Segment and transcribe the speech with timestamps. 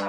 [0.00, 0.08] Ja,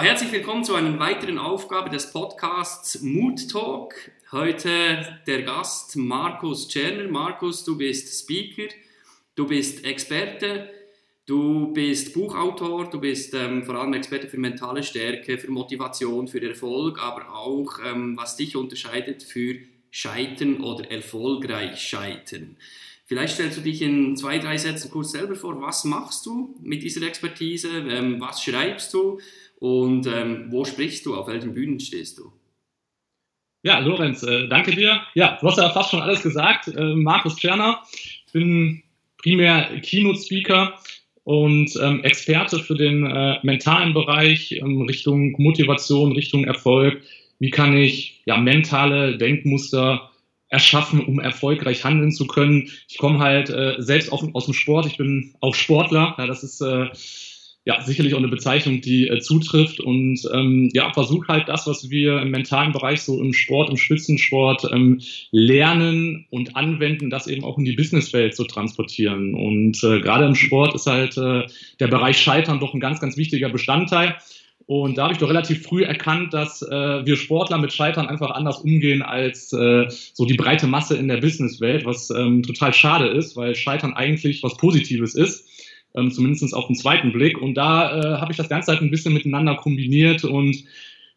[0.00, 3.94] herzlich willkommen zu einer weiteren Aufgabe des Podcasts Mood Talk.
[4.30, 7.10] Heute der Gast Markus Tscherner.
[7.10, 8.74] Markus, du bist Speaker,
[9.34, 10.70] du bist Experte,
[11.26, 16.42] du bist Buchautor, du bist ähm, vor allem Experte für mentale Stärke, für Motivation, für
[16.42, 19.56] Erfolg, aber auch, ähm, was dich unterscheidet, für
[19.90, 22.56] Scheitern oder erfolgreich Scheitern.
[23.06, 25.60] Vielleicht stellst du dich in zwei, drei Sätzen kurz selber vor.
[25.60, 27.68] Was machst du mit dieser Expertise?
[27.68, 29.20] Ähm, was schreibst du?
[29.58, 31.14] Und ähm, wo sprichst du?
[31.14, 32.32] Auf welchen Bühnen stehst du?
[33.64, 35.02] Ja, Lorenz, äh, danke dir.
[35.14, 36.68] Ja, du hast ja fast schon alles gesagt.
[36.68, 37.82] Äh, Markus Tscherner,
[38.32, 38.82] bin
[39.18, 40.80] primär Keynote-Speaker
[41.24, 47.02] und ähm, Experte für den äh, mentalen Bereich ähm, Richtung Motivation, Richtung Erfolg.
[47.38, 50.10] Wie kann ich ja, mentale Denkmuster
[50.48, 52.70] erschaffen, um erfolgreich handeln zu können?
[52.88, 54.86] Ich komme halt äh, selbst auf, aus dem Sport.
[54.86, 56.14] Ich bin auch Sportler.
[56.18, 56.88] Ja, das ist äh,
[57.64, 61.90] ja, sicherlich auch eine Bezeichnung, die äh, zutrifft und ähm, ja, versuche halt das, was
[61.90, 65.00] wir im mentalen Bereich so im Sport, im Spitzensport ähm,
[65.30, 69.34] lernen und anwenden, das eben auch in die Businesswelt zu transportieren.
[69.34, 71.46] Und äh, gerade im Sport ist halt äh,
[71.78, 74.16] der Bereich Scheitern doch ein ganz, ganz wichtiger Bestandteil.
[74.66, 78.30] Und da habe ich doch relativ früh erkannt, dass äh, wir Sportler mit Scheitern einfach
[78.30, 83.08] anders umgehen als äh, so die breite Masse in der Businesswelt, was ähm, total schade
[83.08, 85.48] ist, weil Scheitern eigentlich was Positives ist
[85.96, 87.40] ähm, zumindest auf den zweiten Blick.
[87.40, 90.64] Und da äh, habe ich das Ganze halt ein bisschen miteinander kombiniert und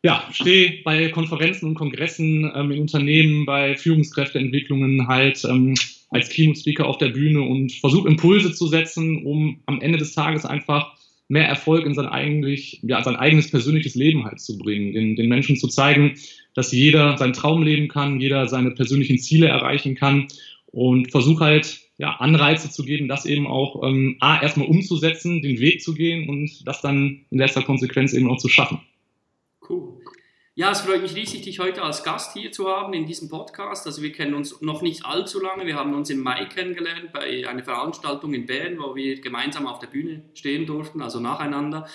[0.03, 5.73] ja, stehe bei Konferenzen und Kongressen ähm, in Unternehmen, bei Führungskräfteentwicklungen halt ähm,
[6.11, 10.45] als Keynote-Speaker auf der Bühne und versuche Impulse zu setzen, um am Ende des Tages
[10.45, 10.93] einfach
[11.27, 15.27] mehr Erfolg in sein, eigentlich, ja, sein eigenes persönliches Leben halt zu bringen, den, den
[15.27, 16.13] Menschen zu zeigen,
[16.53, 20.27] dass jeder seinen Traum leben kann, jeder seine persönlichen Ziele erreichen kann
[20.67, 25.59] und versuche halt ja, Anreize zu geben, das eben auch ähm, A, erstmal umzusetzen, den
[25.59, 28.81] Weg zu gehen und das dann in letzter Konsequenz eben auch zu schaffen.
[29.67, 29.93] Cool.
[30.57, 33.85] Ja, es freut mich riesig, dich heute als Gast hier zu haben in diesem Podcast.
[33.87, 35.65] Also wir kennen uns noch nicht allzu lange.
[35.65, 39.79] Wir haben uns im Mai kennengelernt bei einer Veranstaltung in Bern, wo wir gemeinsam auf
[39.79, 41.89] der Bühne stehen durften, also nacheinander.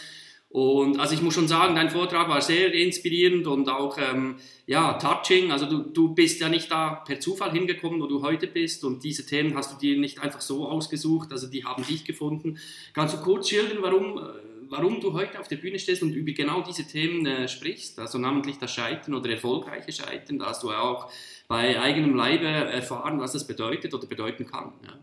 [0.50, 4.34] Und also ich muss schon sagen, dein Vortrag war sehr inspirierend und auch ähm,
[4.66, 5.53] ja, touching.
[5.53, 9.05] Also du, du bist ja nicht da per Zufall hingekommen, wo du heute bist und
[9.05, 12.59] diese Themen hast du dir nicht einfach so ausgesucht, also die haben dich gefunden.
[12.94, 14.22] Kannst du kurz schildern, warum, äh,
[14.69, 18.19] warum du heute auf der Bühne stehst und über genau diese Themen äh, sprichst, also
[18.19, 21.12] namentlich das Scheitern oder erfolgreiche Scheitern, da hast du ja auch
[21.47, 24.72] bei eigenem Leibe erfahren, was das bedeutet oder bedeuten kann.
[24.84, 24.99] Ja,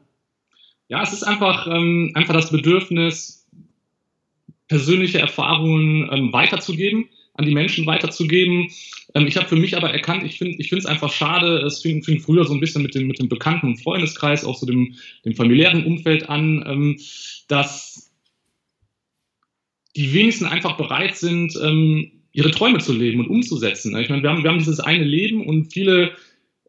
[0.90, 3.37] ja es ist einfach, ähm, einfach das Bedürfnis,
[4.68, 8.70] persönliche Erfahrungen ähm, weiterzugeben, an die Menschen weiterzugeben.
[9.14, 12.20] Ähm, ich habe für mich aber erkannt, ich finde es einfach schade, es fing, fing
[12.20, 14.96] früher so ein bisschen mit dem, mit dem Bekannten- und Freundeskreis, auch so dem,
[15.26, 17.00] dem familiären Umfeld an, ähm,
[17.48, 18.12] dass
[19.96, 23.98] die wenigsten einfach bereit sind, ähm, ihre Träume zu leben und umzusetzen.
[23.98, 26.12] Ich meine, wir haben, wir haben dieses eine Leben und viele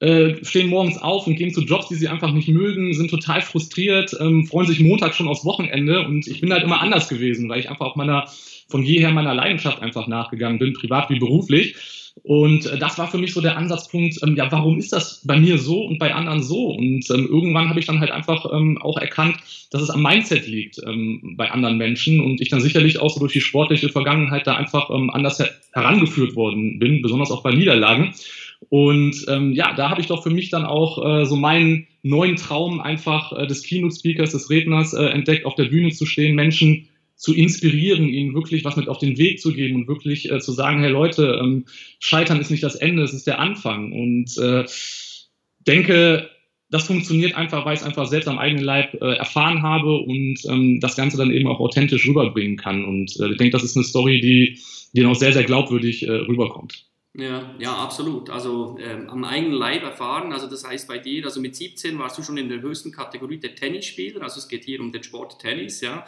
[0.00, 3.42] äh, stehen morgens auf und gehen zu Jobs, die sie einfach nicht mögen, sind total
[3.42, 7.48] frustriert, ähm, freuen sich Montag schon aufs Wochenende und ich bin halt immer anders gewesen,
[7.48, 8.26] weil ich einfach auch meiner,
[8.68, 11.74] von jeher meiner Leidenschaft einfach nachgegangen bin, privat wie beruflich.
[12.22, 15.38] Und äh, das war für mich so der Ansatzpunkt, ähm, ja, warum ist das bei
[15.38, 16.70] mir so und bei anderen so?
[16.70, 19.36] Und ähm, irgendwann habe ich dann halt einfach ähm, auch erkannt,
[19.70, 23.20] dass es am Mindset liegt ähm, bei anderen Menschen und ich dann sicherlich auch so
[23.20, 27.52] durch die sportliche Vergangenheit da einfach ähm, anders her herangeführt worden bin, besonders auch bei
[27.52, 28.14] Niederlagen.
[28.68, 32.36] Und ähm, ja, da habe ich doch für mich dann auch äh, so meinen neuen
[32.36, 36.88] Traum einfach äh, des Keynote-Speakers, des Redners äh, entdeckt, auf der Bühne zu stehen, Menschen
[37.16, 40.52] zu inspirieren, ihnen wirklich was mit auf den Weg zu geben und wirklich äh, zu
[40.52, 41.64] sagen, hey Leute, ähm,
[41.98, 43.92] Scheitern ist nicht das Ende, es ist der Anfang.
[43.92, 44.64] Und äh,
[45.66, 46.28] denke,
[46.70, 50.38] das funktioniert einfach, weil ich es einfach selbst am eigenen Leib äh, erfahren habe und
[50.48, 52.84] ähm, das Ganze dann eben auch authentisch rüberbringen kann.
[52.84, 54.60] Und äh, ich denke, das ist eine Story, die,
[54.92, 56.87] die noch sehr, sehr glaubwürdig äh, rüberkommt.
[57.18, 58.30] Ja, ja, absolut.
[58.30, 60.32] Also ähm, am eigenen Leib erfahren.
[60.32, 63.38] Also das heißt bei dir, also mit 17 warst du schon in der höchsten Kategorie
[63.38, 64.22] der Tennisspieler.
[64.22, 66.04] Also es geht hier um den Sport Tennis, ja,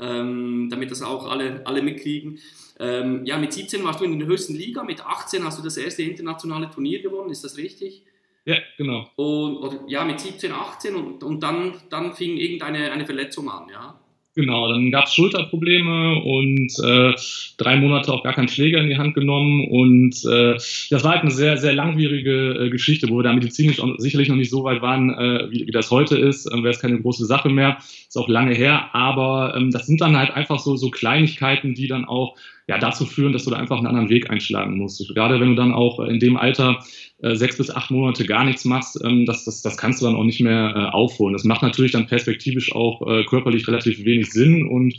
[0.00, 2.38] ähm, damit das auch alle, alle mitkriegen.
[2.80, 4.82] Ähm, ja, mit 17 warst du in der höchsten Liga.
[4.82, 7.30] Mit 18 hast du das erste internationale Turnier gewonnen.
[7.30, 8.02] Ist das richtig?
[8.46, 9.10] Ja, genau.
[9.16, 13.68] Und, oder, ja, mit 17, 18 und, und dann, dann fing irgendeine eine Verletzung an,
[13.68, 14.00] ja.
[14.38, 17.14] Genau, dann gab es Schulterprobleme und äh,
[17.56, 19.66] drei Monate auch gar keinen Schläger in die Hand genommen.
[19.66, 20.52] Und äh,
[20.90, 24.28] das war halt eine sehr, sehr langwierige äh, Geschichte, wo wir da medizinisch auch sicherlich
[24.28, 26.52] noch nicht so weit waren, äh, wie, wie das heute ist.
[26.52, 27.78] Ähm, Wäre es keine große Sache mehr.
[27.80, 28.94] Ist auch lange her.
[28.94, 32.36] Aber ähm, das sind dann halt einfach so, so Kleinigkeiten, die dann auch
[32.68, 35.06] ja, dazu führen, dass du da einfach einen anderen Weg einschlagen musst.
[35.14, 36.84] Gerade wenn du dann auch in dem Alter
[37.22, 40.16] äh, sechs bis acht Monate gar nichts machst, ähm, das, das, das kannst du dann
[40.16, 41.32] auch nicht mehr äh, aufholen.
[41.32, 44.94] Das macht natürlich dann perspektivisch auch äh, körperlich relativ wenig Sinn und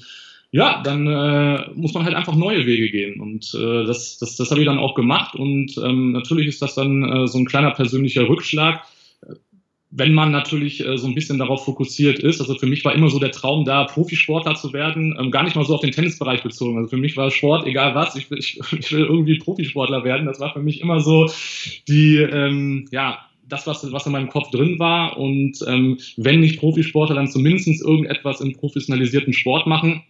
[0.51, 3.19] ja, dann äh, muss man halt einfach neue Wege gehen.
[3.19, 5.35] Und äh, das, das, das habe ich dann auch gemacht.
[5.35, 8.81] Und ähm, natürlich ist das dann äh, so ein kleiner persönlicher Rückschlag
[9.89, 13.09] wenn man natürlich äh, so ein bisschen darauf fokussiert ist, also für mich war immer
[13.09, 16.43] so der Traum da, Profisportler zu werden, ähm, gar nicht mal so auf den Tennisbereich
[16.43, 16.77] bezogen.
[16.77, 20.25] Also für mich war Sport, egal was, ich, ich, ich will irgendwie Profisportler werden.
[20.25, 21.29] Das war für mich immer so
[21.87, 25.17] die, ähm, ja, das, was, was in meinem Kopf drin war.
[25.17, 30.03] Und ähm, wenn nicht Profisportler, dann zumindest irgendetwas im professionalisierten Sport machen.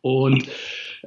[0.00, 0.44] Und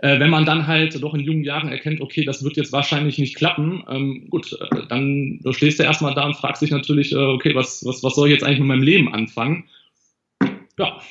[0.01, 3.17] äh, wenn man dann halt doch in jungen Jahren erkennt, okay, das wird jetzt wahrscheinlich
[3.17, 7.15] nicht klappen, ähm, gut, äh, dann stehst du erstmal da und fragst dich natürlich, äh,
[7.15, 9.65] okay, was, was, was soll ich jetzt eigentlich mit meinem Leben anfangen?
[10.77, 11.01] Ja.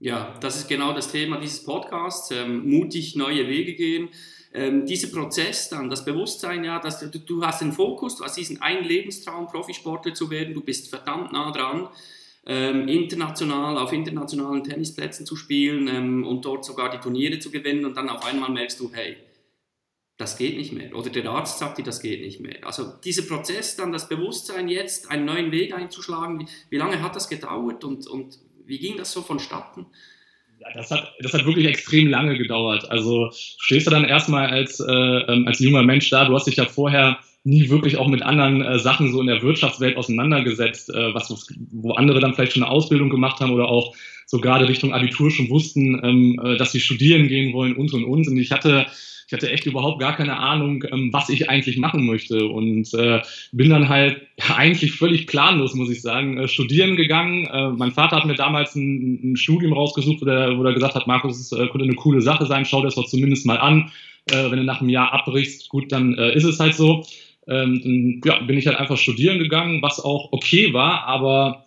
[0.00, 4.08] Ja, das ist genau das Thema dieses Podcasts, ähm, mutig neue Wege gehen.
[4.54, 8.38] Ähm, dieser Prozess dann, das Bewusstsein, ja, dass du, du hast den Fokus, du hast
[8.38, 11.88] diesen einen Lebenstraum, Profisportler zu werden, du bist verdammt nah dran
[12.46, 17.84] ähm, international auf internationalen Tennisplätzen zu spielen ähm, und dort sogar die Turniere zu gewinnen
[17.84, 19.16] und dann auf einmal merkst du, hey,
[20.16, 20.94] das geht nicht mehr.
[20.96, 22.64] Oder der Arzt sagt dir, das geht nicht mehr.
[22.64, 27.16] Also dieser Prozess, dann das Bewusstsein jetzt, einen neuen Weg einzuschlagen, wie, wie lange hat
[27.16, 29.86] das gedauert und, und wie ging das so vonstatten?
[30.58, 32.90] Ja, das hat, das hat wirklich extrem lange gedauert.
[32.90, 36.56] Also stehst du dann erstmal als, äh, ähm, als junger Mensch da, du hast dich
[36.56, 41.14] ja vorher nie wirklich auch mit anderen äh, Sachen so in der Wirtschaftswelt auseinandergesetzt, äh,
[41.14, 41.30] was,
[41.70, 43.94] wo andere dann vielleicht schon eine Ausbildung gemacht haben oder auch
[44.26, 48.04] so gerade Richtung Abitur schon wussten, ähm, äh, dass sie studieren gehen wollen und und
[48.04, 48.26] und.
[48.28, 48.86] Und ich hatte
[49.26, 53.22] ich hatte echt überhaupt gar keine Ahnung, ähm, was ich eigentlich machen möchte und äh,
[53.50, 54.22] bin dann halt
[54.56, 57.46] eigentlich völlig planlos, muss ich sagen, äh, studieren gegangen.
[57.46, 60.94] Äh, mein Vater hat mir damals ein, ein Studium rausgesucht, wo, der, wo er gesagt
[60.94, 63.90] hat, Markus, es äh, könnte eine coole Sache sein, schau das doch zumindest mal an.
[64.30, 67.04] Äh, wenn du nach einem Jahr abbrichst, gut, dann äh, ist es halt so.
[67.48, 71.66] Ähm, ja, bin ich halt einfach studieren gegangen, was auch okay war, aber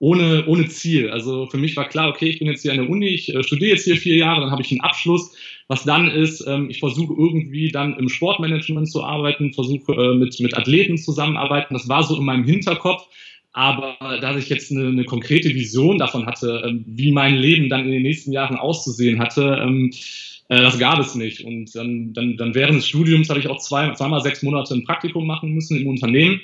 [0.00, 1.10] ohne, ohne Ziel.
[1.10, 3.42] Also für mich war klar, okay, ich bin jetzt hier an der Uni, ich äh,
[3.42, 5.32] studiere jetzt hier vier Jahre, dann habe ich einen Abschluss.
[5.68, 10.40] Was dann ist, ähm, ich versuche irgendwie dann im Sportmanagement zu arbeiten, versuche äh, mit,
[10.40, 11.74] mit Athleten zusammenarbeiten.
[11.74, 13.06] Das war so in meinem Hinterkopf.
[13.52, 17.84] Aber da ich jetzt eine, eine konkrete Vision davon hatte, ähm, wie mein Leben dann
[17.84, 19.92] in den nächsten Jahren auszusehen hatte, ähm,
[20.50, 21.44] äh, das gab es nicht.
[21.44, 24.84] Und dann, dann, dann während des Studiums habe ich auch zwei, zweimal sechs Monate ein
[24.84, 26.40] Praktikum machen müssen im Unternehmen.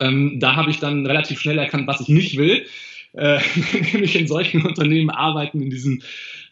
[0.00, 2.66] Ähm, da habe ich dann relativ schnell erkannt, was ich nicht will.
[3.14, 3.40] Äh,
[3.92, 6.02] nämlich in solchen Unternehmen arbeiten, in diesen,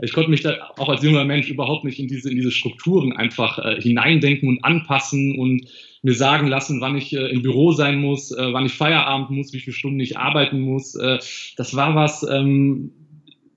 [0.00, 3.12] ich konnte mich da auch als junger Mensch überhaupt nicht in diese, in diese Strukturen
[3.14, 5.66] einfach äh, hineindenken und anpassen und
[6.02, 9.52] mir sagen lassen, wann ich äh, im Büro sein muss, äh, wann ich Feierabend muss,
[9.52, 10.94] wie viele Stunden ich arbeiten muss.
[10.94, 11.18] Äh,
[11.58, 12.92] das war was, ähm,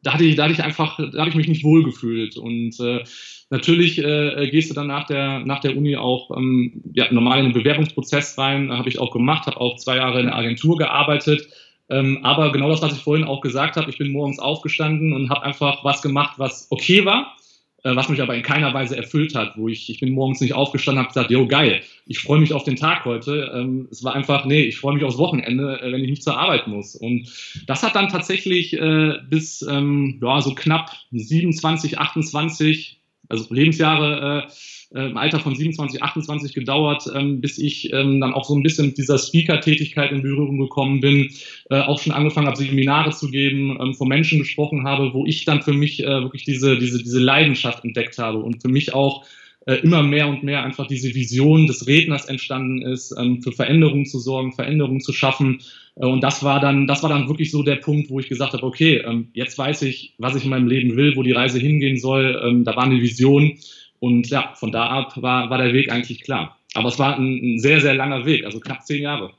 [0.03, 2.37] da hatte ich, da hatte ich einfach, da habe ich mich nicht wohlgefühlt.
[2.37, 3.03] Und äh,
[3.49, 7.45] natürlich äh, gehst du dann nach der, nach der Uni auch ähm, ja, normal in
[7.45, 11.47] den Bewerbungsprozess rein, habe ich auch gemacht, habe auch zwei Jahre in der Agentur gearbeitet.
[11.89, 15.29] Ähm, aber genau das, was ich vorhin auch gesagt habe, ich bin morgens aufgestanden und
[15.29, 17.35] habe einfach was gemacht, was okay war
[17.83, 21.03] was mich aber in keiner Weise erfüllt hat, wo ich, ich bin morgens nicht aufgestanden
[21.03, 23.51] habe gesagt, jo geil, ich freue mich auf den Tag heute.
[23.53, 26.37] Ähm, es war einfach, nee, ich freue mich aufs Wochenende, äh, wenn ich nicht zur
[26.37, 26.95] Arbeit muss.
[26.95, 27.29] Und
[27.67, 34.47] das hat dann tatsächlich äh, bis ähm, ja, so knapp 27, 28, also Lebensjahre
[34.93, 38.61] äh, im Alter von 27, 28 gedauert, ähm, bis ich ähm, dann auch so ein
[38.61, 41.31] bisschen mit dieser Speaker-Tätigkeit in Berührung gekommen bin,
[41.71, 45.45] äh, auch schon angefangen habe, Seminare zu geben, ähm, von Menschen gesprochen habe, wo ich
[45.45, 49.25] dann für mich äh, wirklich diese, diese, diese Leidenschaft entdeckt habe und für mich auch
[49.65, 54.51] immer mehr und mehr einfach diese Vision des Redners entstanden ist, für Veränderungen zu sorgen,
[54.51, 55.61] Veränderungen zu schaffen.
[55.95, 58.65] Und das war dann, das war dann wirklich so der Punkt, wo ich gesagt habe,
[58.65, 59.01] okay,
[59.31, 62.61] jetzt weiß ich, was ich in meinem Leben will, wo die Reise hingehen soll.
[62.65, 63.57] Da war eine Vision.
[64.03, 66.59] Und ja, von da ab war, war der Weg eigentlich klar.
[66.73, 69.33] Aber es war ein, ein sehr, sehr langer Weg, also knapp zehn Jahre.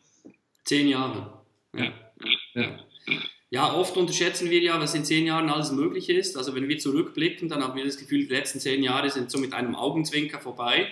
[0.64, 1.34] Zehn Jahre.
[1.76, 1.92] Ja.
[2.54, 2.78] ja.
[3.50, 6.38] Ja, oft unterschätzen wir ja, was in zehn Jahren alles möglich ist.
[6.38, 9.38] Also wenn wir zurückblicken, dann haben wir das Gefühl, die letzten zehn Jahre sind so
[9.38, 10.86] mit einem Augenzwinker vorbei.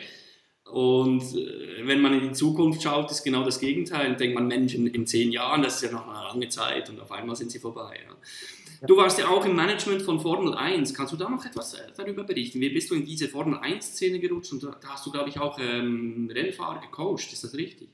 [0.71, 4.07] Und äh, wenn man in die Zukunft schaut, ist genau das Gegenteil.
[4.07, 7.01] Dann denkt man, Mensch, in, zehn Jahren, das ist ja noch eine lange Zeit und
[7.01, 8.01] auf einmal sind sie vorbei.
[8.07, 8.15] Ja.
[8.85, 10.93] Du warst ja auch im Management von Formel 1.
[10.93, 12.61] Kannst du da noch etwas äh, darüber berichten?
[12.61, 14.53] Wie bist du in diese Formel 1-Szene gerutscht?
[14.53, 17.33] Und da hast du, glaube ich, auch ähm, Rennfahrer gecoacht.
[17.33, 17.91] Ist das richtig?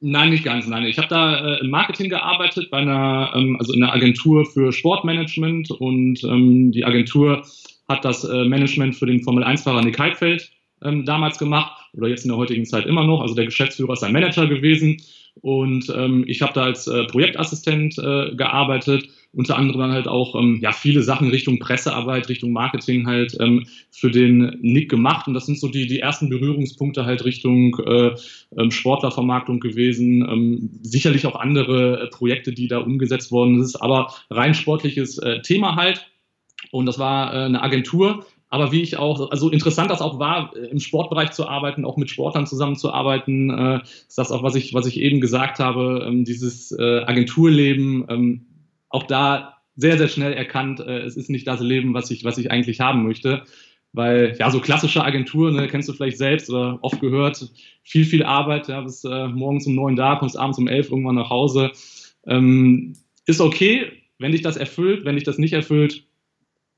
[0.00, 0.66] Nein, nicht ganz.
[0.66, 4.44] Nein, ich habe da äh, im Marketing gearbeitet, bei einer, ähm, also in einer Agentur
[4.44, 5.70] für Sportmanagement.
[5.70, 7.46] Und ähm, die Agentur
[7.88, 10.50] hat das äh, Management für den Formel 1-Fahrer Nick Heidfeld
[10.82, 13.20] ähm, damals gemacht oder jetzt in der heutigen Zeit immer noch.
[13.20, 15.00] Also der Geschäftsführer ist sein Manager gewesen.
[15.40, 20.34] Und ähm, ich habe da als äh, Projektassistent äh, gearbeitet unter anderem dann halt auch
[20.34, 25.26] ähm, ja, viele Sachen Richtung Pressearbeit, Richtung Marketing halt ähm, für den Nick gemacht.
[25.26, 28.14] Und das sind so die, die ersten Berührungspunkte halt Richtung äh,
[28.58, 30.22] ähm, Sportlervermarktung gewesen.
[30.28, 35.40] Ähm, sicherlich auch andere äh, Projekte, die da umgesetzt worden sind, aber rein sportliches äh,
[35.40, 36.06] Thema halt.
[36.70, 40.54] Und das war äh, eine Agentur, aber wie ich auch, also interessant das auch war,
[40.54, 44.84] im Sportbereich zu arbeiten, auch mit Sportlern zusammenzuarbeiten, äh, ist das auch, was ich, was
[44.84, 48.46] ich eben gesagt habe, ähm, dieses äh, Agenturleben, ähm,
[48.92, 52.38] auch da sehr, sehr schnell erkannt, äh, es ist nicht das Leben, was ich, was
[52.38, 53.44] ich eigentlich haben möchte.
[53.94, 57.50] Weil, ja, so klassische Agentur, ne, kennst du vielleicht selbst oder oft gehört,
[57.82, 61.16] viel, viel Arbeit, ja, bis äh, morgens um neun da, kommst abends um elf irgendwann
[61.16, 61.72] nach Hause.
[62.26, 62.94] Ähm,
[63.26, 66.04] ist okay, wenn dich das erfüllt, wenn dich das nicht erfüllt,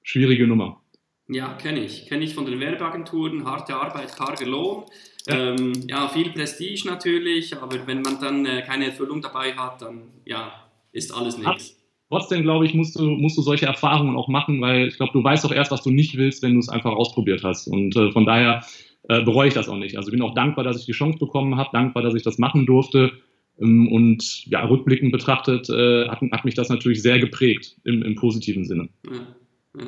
[0.03, 0.81] schwierige Nummer.
[1.29, 2.07] Ja, kenne ich.
[2.07, 3.45] Kenne ich von den Werbeagenturen.
[3.45, 4.85] Harte Arbeit, karger Lohn.
[5.27, 5.55] Ja.
[5.55, 10.03] Ähm, ja, viel Prestige natürlich, aber wenn man dann äh, keine Erfüllung dabei hat, dann
[10.27, 10.53] ja,
[10.93, 11.77] ist alles nichts.
[12.11, 15.25] Trotzdem, glaube ich, musst du, musst du solche Erfahrungen auch machen, weil ich glaube, du
[15.25, 17.67] weißt doch erst, was du nicht willst, wenn du es einfach ausprobiert hast.
[17.67, 18.65] Und äh, von daher
[19.09, 19.97] äh, bereue ich das auch nicht.
[19.97, 22.67] Also bin auch dankbar, dass ich die Chance bekommen habe, dankbar, dass ich das machen
[22.67, 23.13] durfte.
[23.61, 28.15] Ähm, und ja, rückblickend betrachtet äh, hat, hat, mich das natürlich sehr geprägt im, im
[28.15, 28.89] positiven Sinne.
[29.07, 29.87] Ja, ja.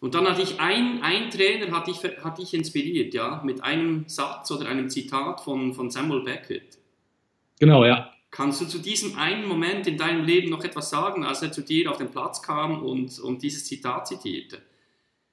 [0.00, 4.04] Und dann hatte ich ein, ein Trainer, hat dich, hat dich inspiriert, ja, mit einem
[4.06, 6.78] Satz oder einem Zitat von, von Samuel Beckett.
[7.58, 8.12] Genau, ja.
[8.30, 11.62] Kannst du zu diesem einen Moment in deinem Leben noch etwas sagen, als er zu
[11.62, 14.58] dir auf den Platz kam und, und dieses Zitat zitierte?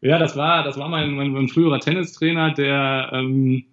[0.01, 3.65] Ja, das war, das war mein, mein, mein früherer Tennistrainer, der ähm,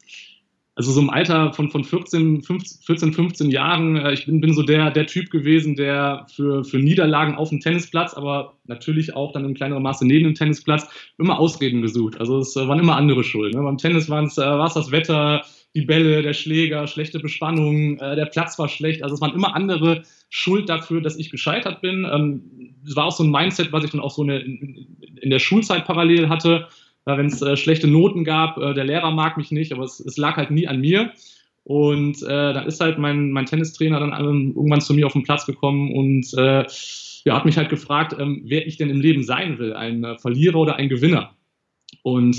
[0.75, 4.55] also so im Alter von, von 14, 15, 14, 15 Jahren, äh, ich bin, bin
[4.55, 9.33] so der, der Typ gewesen, der für, für Niederlagen auf dem Tennisplatz, aber natürlich auch
[9.33, 10.89] dann in kleinerem Maße neben dem Tennisplatz,
[11.19, 12.19] immer Ausreden gesucht.
[12.19, 13.59] Also es waren immer andere Schulden.
[13.59, 13.65] Ne?
[13.65, 17.99] Beim Tennis waren es, äh, war es das Wetter, die Bälle, der Schläger, schlechte Bespannung,
[17.99, 19.03] äh, der Platz war schlecht.
[19.03, 22.07] Also es waren immer andere Schuld dafür, dass ich gescheitert bin.
[22.11, 25.31] Ähm, es war auch so ein Mindset, was ich dann auch so eine, in, in
[25.31, 26.69] der Schulzeit parallel hatte
[27.05, 30.17] wenn es äh, schlechte Noten gab, äh, der Lehrer mag mich nicht, aber es, es
[30.17, 31.13] lag halt nie an mir.
[31.65, 35.47] Und äh, dann ist halt mein, mein Tennistrainer dann irgendwann zu mir auf den Platz
[35.47, 36.65] gekommen und äh,
[37.25, 40.19] ja, hat mich halt gefragt, ähm, wer ich denn im Leben sein will, ein äh,
[40.19, 41.37] Verlierer oder ein Gewinner.
[42.03, 42.39] Und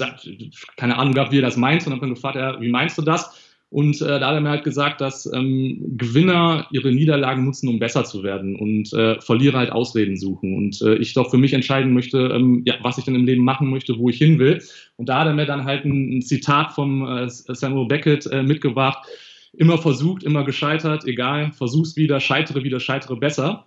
[0.77, 3.01] keine Ahnung gehabt, wie er das meint, und habe dann gefragt, ja, wie meinst du
[3.01, 3.39] das?
[3.73, 7.79] Und äh, da hat er mir halt gesagt, dass ähm, Gewinner ihre Niederlagen nutzen, um
[7.79, 10.55] besser zu werden und äh, Verlierer halt Ausreden suchen.
[10.55, 13.43] Und äh, ich doch für mich entscheiden möchte, ähm, ja, was ich denn im Leben
[13.43, 14.61] machen möchte, wo ich hin will.
[14.97, 18.43] Und da hat er mir dann halt ein, ein Zitat vom äh, Samuel Beckett äh,
[18.43, 19.07] mitgebracht.
[19.53, 23.65] Immer versucht, immer gescheitert, egal, versuch's wieder, scheitere wieder, scheitere besser.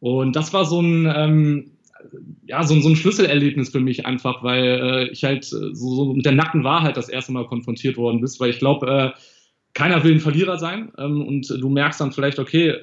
[0.00, 1.70] Und das war so ein, ähm,
[2.46, 6.24] ja, so, so, ein Schlüsselerlebnis für mich einfach, weil äh, ich halt so, so, mit
[6.24, 9.18] der nackten Wahrheit das erste Mal konfrontiert worden bin, weil ich glaube, äh,
[9.72, 12.74] keiner will ein Verlierer sein ähm, und du merkst dann vielleicht, okay,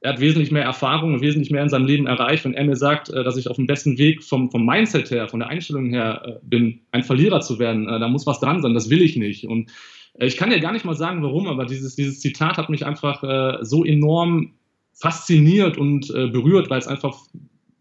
[0.00, 2.44] er hat wesentlich mehr Erfahrung und wesentlich mehr in seinem Leben erreicht.
[2.44, 5.28] Wenn er mir sagt, äh, dass ich auf dem besten Weg vom, vom Mindset her,
[5.28, 8.62] von der Einstellung her äh, bin, ein Verlierer zu werden, äh, da muss was dran
[8.62, 9.46] sein, das will ich nicht.
[9.46, 9.70] Und
[10.14, 12.84] äh, ich kann dir gar nicht mal sagen, warum, aber dieses, dieses Zitat hat mich
[12.84, 14.54] einfach äh, so enorm
[14.92, 17.16] fasziniert und äh, berührt, weil es einfach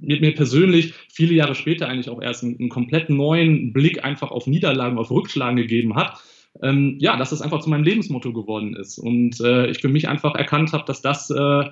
[0.01, 4.31] mit mir persönlich viele Jahre später eigentlich auch erst einen, einen komplett neuen Blick einfach
[4.31, 6.21] auf Niederlagen, auf Rückschlagen gegeben hat
[6.61, 8.97] ähm, ja, dass das einfach zu meinem Lebensmotto geworden ist.
[8.97, 11.69] Und äh, ich für mich einfach erkannt habe, dass das äh,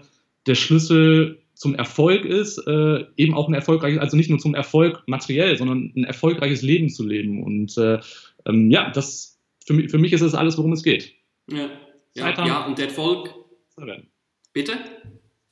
[0.47, 5.03] der Schlüssel zum Erfolg ist, äh, eben auch ein erfolgreiches, also nicht nur zum Erfolg
[5.07, 7.43] materiell, sondern ein erfolgreiches Leben zu leben.
[7.43, 7.99] Und äh,
[8.45, 11.13] ähm, ja, das für mich, für mich ist das alles, worum es geht.
[11.51, 11.69] Ja,
[12.13, 13.35] ja, ja und der Erfolg.
[14.53, 14.73] Bitte?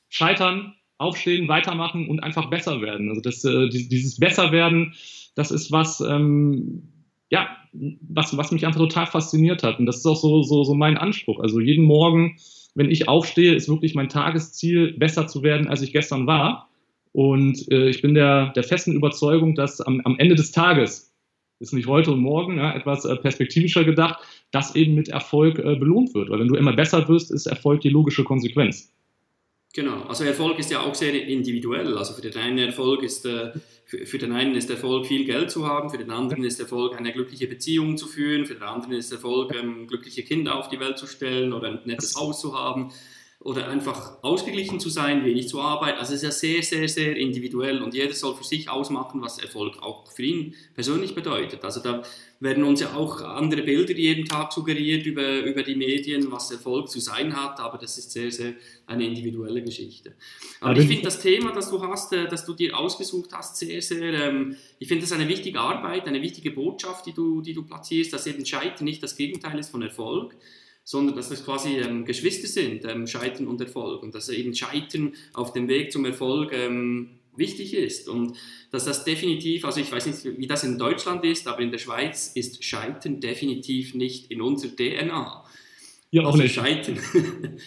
[0.08, 3.08] Scheitern, aufstehen, weitermachen und einfach besser werden.
[3.08, 4.94] Also das, äh, dieses Besserwerden,
[5.34, 6.82] das ist was, ähm,
[7.30, 9.78] ja, was, was mich einfach total fasziniert hat.
[9.78, 11.40] Und das ist auch so, so, so mein Anspruch.
[11.40, 12.36] Also jeden Morgen,
[12.74, 16.68] wenn ich aufstehe, ist wirklich mein Tagesziel, besser zu werden, als ich gestern war.
[17.12, 21.14] Und äh, ich bin der, der festen Überzeugung, dass am, am Ende des Tages,
[21.60, 25.74] ist nicht heute und morgen, ja, etwas äh, perspektivischer gedacht, das eben mit Erfolg äh,
[25.74, 26.30] belohnt wird.
[26.30, 28.92] Weil wenn du immer besser wirst, ist Erfolg die logische Konsequenz.
[29.74, 31.96] Genau, also Erfolg ist ja auch sehr individuell.
[31.98, 33.52] Also für den einen Erfolg ist, äh,
[33.84, 36.96] für, für, den einen ist Erfolg viel Geld zu haben, für den anderen ist Erfolg
[36.96, 40.80] eine glückliche Beziehung zu führen, für den anderen ist Erfolg ähm, glückliche Kinder auf die
[40.80, 42.92] Welt zu stellen oder ein nettes Haus zu haben
[43.40, 45.98] oder einfach ausgeglichen zu sein, wenig zu arbeiten.
[45.98, 49.38] Also es ist ja sehr, sehr, sehr individuell und jeder soll für sich ausmachen, was
[49.38, 51.64] Erfolg auch für ihn persönlich bedeutet.
[51.64, 52.02] Also da
[52.40, 56.90] werden uns ja auch andere Bilder jeden Tag suggeriert über, über die Medien, was Erfolg
[56.90, 58.54] zu sein hat, aber das ist sehr, sehr
[58.86, 60.14] eine individuelle Geschichte.
[60.60, 63.80] Aber ich finde das Thema, das du hast, äh, das du dir ausgesucht hast, sehr,
[63.82, 67.62] sehr, ähm, ich finde das eine wichtige Arbeit, eine wichtige Botschaft, die du, die du
[67.62, 70.34] platzierst, dass eben Scheitern nicht das Gegenteil ist von Erfolg,
[70.88, 74.02] sondern dass das quasi ähm, Geschwister sind, ähm, Scheitern und Erfolg.
[74.02, 78.38] Und dass eben Scheitern auf dem Weg zum Erfolg ähm, wichtig ist und
[78.70, 81.76] dass das definitiv, also ich weiß nicht, wie das in Deutschland ist, aber in der
[81.76, 85.44] Schweiz ist Scheitern definitiv nicht in unserer DNA.
[86.10, 86.54] Ja, auch also nicht.
[86.54, 86.98] Scheitern.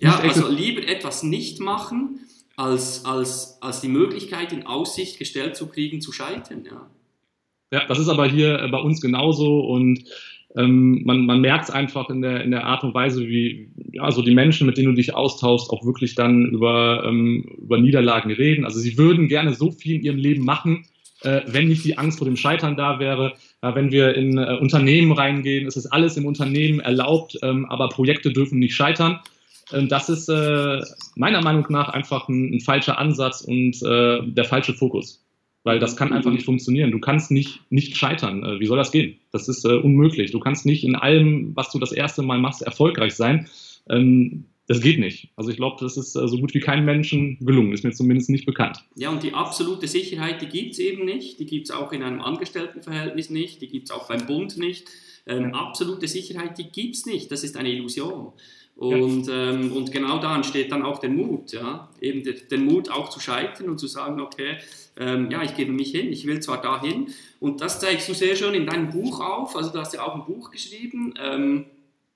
[0.00, 0.10] Ja.
[0.10, 2.18] ja, also lieber etwas nicht machen,
[2.56, 6.64] als, als, als die Möglichkeit in Aussicht gestellt zu kriegen, zu scheitern.
[6.64, 6.90] Ja.
[7.70, 10.04] Ja, das ist aber hier äh, bei uns genauso und
[10.56, 14.10] ähm, man, man merkt es einfach in der, in der Art und Weise, wie ja,
[14.12, 18.30] so die Menschen, mit denen du dich austauschst, auch wirklich dann über, ähm, über Niederlagen
[18.30, 18.64] reden.
[18.64, 20.86] Also sie würden gerne so viel in ihrem Leben machen,
[21.22, 23.34] äh, wenn nicht die Angst vor dem Scheitern da wäre.
[23.62, 27.88] Ja, wenn wir in äh, Unternehmen reingehen, ist es alles im Unternehmen erlaubt, ähm, aber
[27.88, 29.20] Projekte dürfen nicht scheitern.
[29.72, 30.80] Ähm, das ist äh,
[31.16, 35.23] meiner Meinung nach einfach ein, ein falscher Ansatz und äh, der falsche Fokus.
[35.64, 36.90] Weil das kann einfach nicht funktionieren.
[36.90, 38.44] Du kannst nicht, nicht scheitern.
[38.44, 39.16] Äh, wie soll das gehen?
[39.32, 40.30] Das ist äh, unmöglich.
[40.30, 43.48] Du kannst nicht in allem, was du das erste Mal machst, erfolgreich sein.
[43.88, 45.28] Ähm, das geht nicht.
[45.36, 47.72] Also ich glaube, das ist äh, so gut wie keinem Menschen gelungen.
[47.72, 48.84] Ist mir zumindest nicht bekannt.
[48.94, 51.38] Ja, und die absolute Sicherheit, die gibt es eben nicht.
[51.40, 53.60] Die gibt es auch in einem Angestelltenverhältnis nicht.
[53.60, 54.86] Die gibt es auch beim Bund nicht.
[55.26, 57.30] Ähm, absolute Sicherheit, die gibt es nicht.
[57.30, 58.32] Das ist eine Illusion.
[58.76, 61.88] Und, ähm, und genau da entsteht dann auch der Mut, ja?
[62.00, 64.56] eben der, der Mut auch zu scheitern und zu sagen, okay,
[64.98, 67.08] ähm, ja, ich gebe mich hin, ich will zwar dahin.
[67.38, 70.14] Und das zeigst du sehr schön in deinem Buch auf, also du hast ja auch
[70.14, 71.66] ein Buch geschrieben, ähm,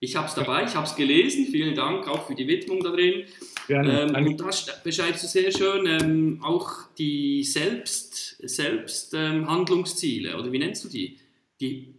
[0.01, 2.91] ich habe es dabei, ich habe es gelesen, vielen Dank auch für die Widmung da
[2.91, 3.25] drin.
[3.67, 4.49] Gerne, ähm, und da
[4.85, 10.89] beschreibst du sehr schön ähm, auch die Selbst, Selbst ähm, Handlungsziele, oder wie nennst du
[10.89, 11.19] die?
[11.61, 11.98] Die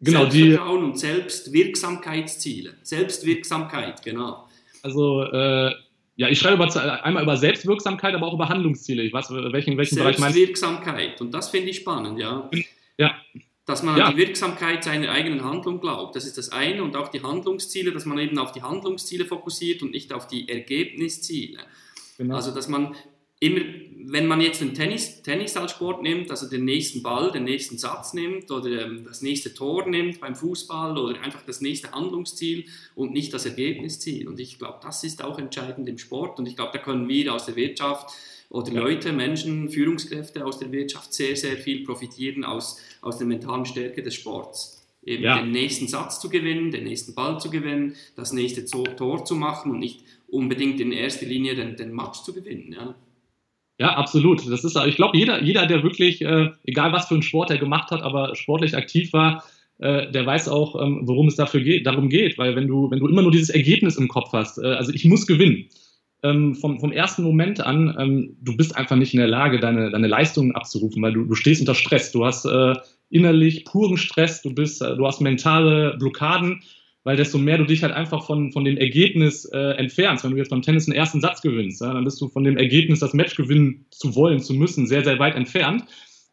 [0.00, 2.74] genau, Selbstvertrauen die, und Selbstwirksamkeitsziele.
[2.82, 4.48] Selbstwirksamkeit, genau.
[4.82, 5.72] Also, äh,
[6.16, 9.02] ja, ich schreibe über, einmal über Selbstwirksamkeit, aber auch über Handlungsziele.
[9.02, 10.36] Ich weiß, welchen, welchen Bereich meinst?
[10.36, 11.20] Selbstwirksamkeit.
[11.20, 12.50] Und das finde ich spannend, ja.
[12.96, 13.14] Ja.
[13.66, 14.06] Dass man ja.
[14.06, 16.16] an die Wirksamkeit seiner eigenen Handlung glaubt.
[16.16, 16.82] Das ist das eine.
[16.82, 20.48] Und auch die Handlungsziele, dass man eben auf die Handlungsziele fokussiert und nicht auf die
[20.48, 21.60] Ergebnisziele.
[22.16, 22.34] Genau.
[22.34, 22.96] Also, dass man
[23.40, 23.60] immer,
[24.10, 27.76] wenn man jetzt den Tennis, Tennis als Sport nimmt, also den nächsten Ball, den nächsten
[27.76, 32.64] Satz nimmt oder ähm, das nächste Tor nimmt beim Fußball oder einfach das nächste Handlungsziel
[32.94, 34.26] und nicht das Ergebnisziel.
[34.26, 36.38] Und ich glaube, das ist auch entscheidend im Sport.
[36.38, 38.14] Und ich glaube, da können wir aus der Wirtschaft
[38.50, 38.72] oder.
[38.72, 44.02] Leute, Menschen, Führungskräfte aus der Wirtschaft sehr, sehr viel profitieren aus, aus der mentalen Stärke
[44.02, 44.86] des Sports.
[45.04, 45.38] Eben ja.
[45.38, 49.70] den nächsten Satz zu gewinnen, den nächsten Ball zu gewinnen, das nächste Tor zu machen
[49.70, 52.72] und nicht unbedingt in erster Linie den, den Match zu gewinnen.
[52.72, 52.94] Ja.
[53.78, 54.40] Ja, absolut.
[54.50, 57.58] Das ist, ich glaube, jeder, jeder, der wirklich, äh, egal was für einen Sport er
[57.58, 59.44] gemacht hat, aber sportlich aktiv war,
[59.78, 62.38] äh, der weiß auch, ähm, worum es dafür geht, darum geht.
[62.38, 65.04] Weil wenn du, wenn du immer nur dieses Ergebnis im Kopf hast, äh, also ich
[65.04, 65.66] muss gewinnen,
[66.24, 69.90] ähm, vom, vom ersten Moment an, ähm, du bist einfach nicht in der Lage, deine,
[69.90, 72.10] deine Leistungen abzurufen, weil du, du stehst unter Stress.
[72.10, 72.74] Du hast äh,
[73.10, 76.62] innerlich puren Stress, du bist, äh, du hast mentale Blockaden
[77.04, 80.24] weil desto mehr du dich halt einfach von, von dem Ergebnis äh, entfernst.
[80.24, 82.56] Wenn du jetzt beim Tennis einen ersten Satz gewinnst, ja, dann bist du von dem
[82.56, 85.84] Ergebnis, das Match gewinnen zu wollen, zu müssen, sehr, sehr weit entfernt.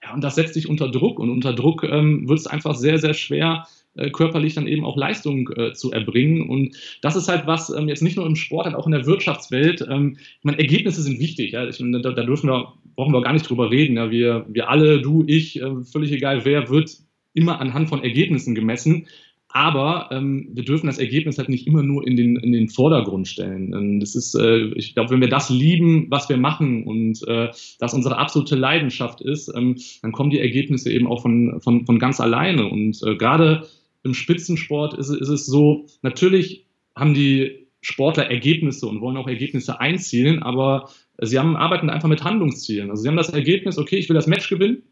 [0.04, 2.99] Ja, und das setzt dich unter Druck und unter Druck ähm, wird es einfach sehr,
[2.99, 6.49] sehr schwer, äh, körperlich dann eben auch Leistung äh, zu erbringen.
[6.49, 9.06] Und das ist halt was, ähm, jetzt nicht nur im Sport, halt auch in der
[9.06, 9.86] Wirtschaftswelt.
[9.89, 11.54] Ähm, ich meine, Ergebnisse sind wichtig.
[11.54, 11.65] Ja?
[11.67, 13.95] Ich, da, da, dürfen wir, brauchen wir gar nicht drüber reden.
[13.95, 14.12] Ja?
[14.12, 16.97] Wir, wir alle, du, ich, äh, völlig egal wer, wird
[17.34, 19.08] immer anhand von Ergebnissen gemessen.
[19.56, 23.26] Aber ähm, wir dürfen das Ergebnis halt nicht immer nur in den, in den Vordergrund
[23.26, 23.74] stellen.
[23.74, 27.52] Und das ist, äh, ich glaube, wenn wir das lieben, was wir machen und äh,
[27.80, 32.00] das unsere absolute Leidenschaft ist, ähm, dann kommen die Ergebnisse eben auch von, von, von
[32.00, 32.65] ganz alleine.
[32.68, 33.65] Und äh, gerade
[34.04, 39.80] im Spitzensport ist, ist es so, natürlich haben die Sportler Ergebnisse und wollen auch Ergebnisse
[39.80, 40.89] einzielen, aber
[41.22, 42.89] sie haben, arbeiten einfach mit Handlungszielen.
[42.89, 44.84] Also sie haben das Ergebnis, okay, ich will das Match gewinnen,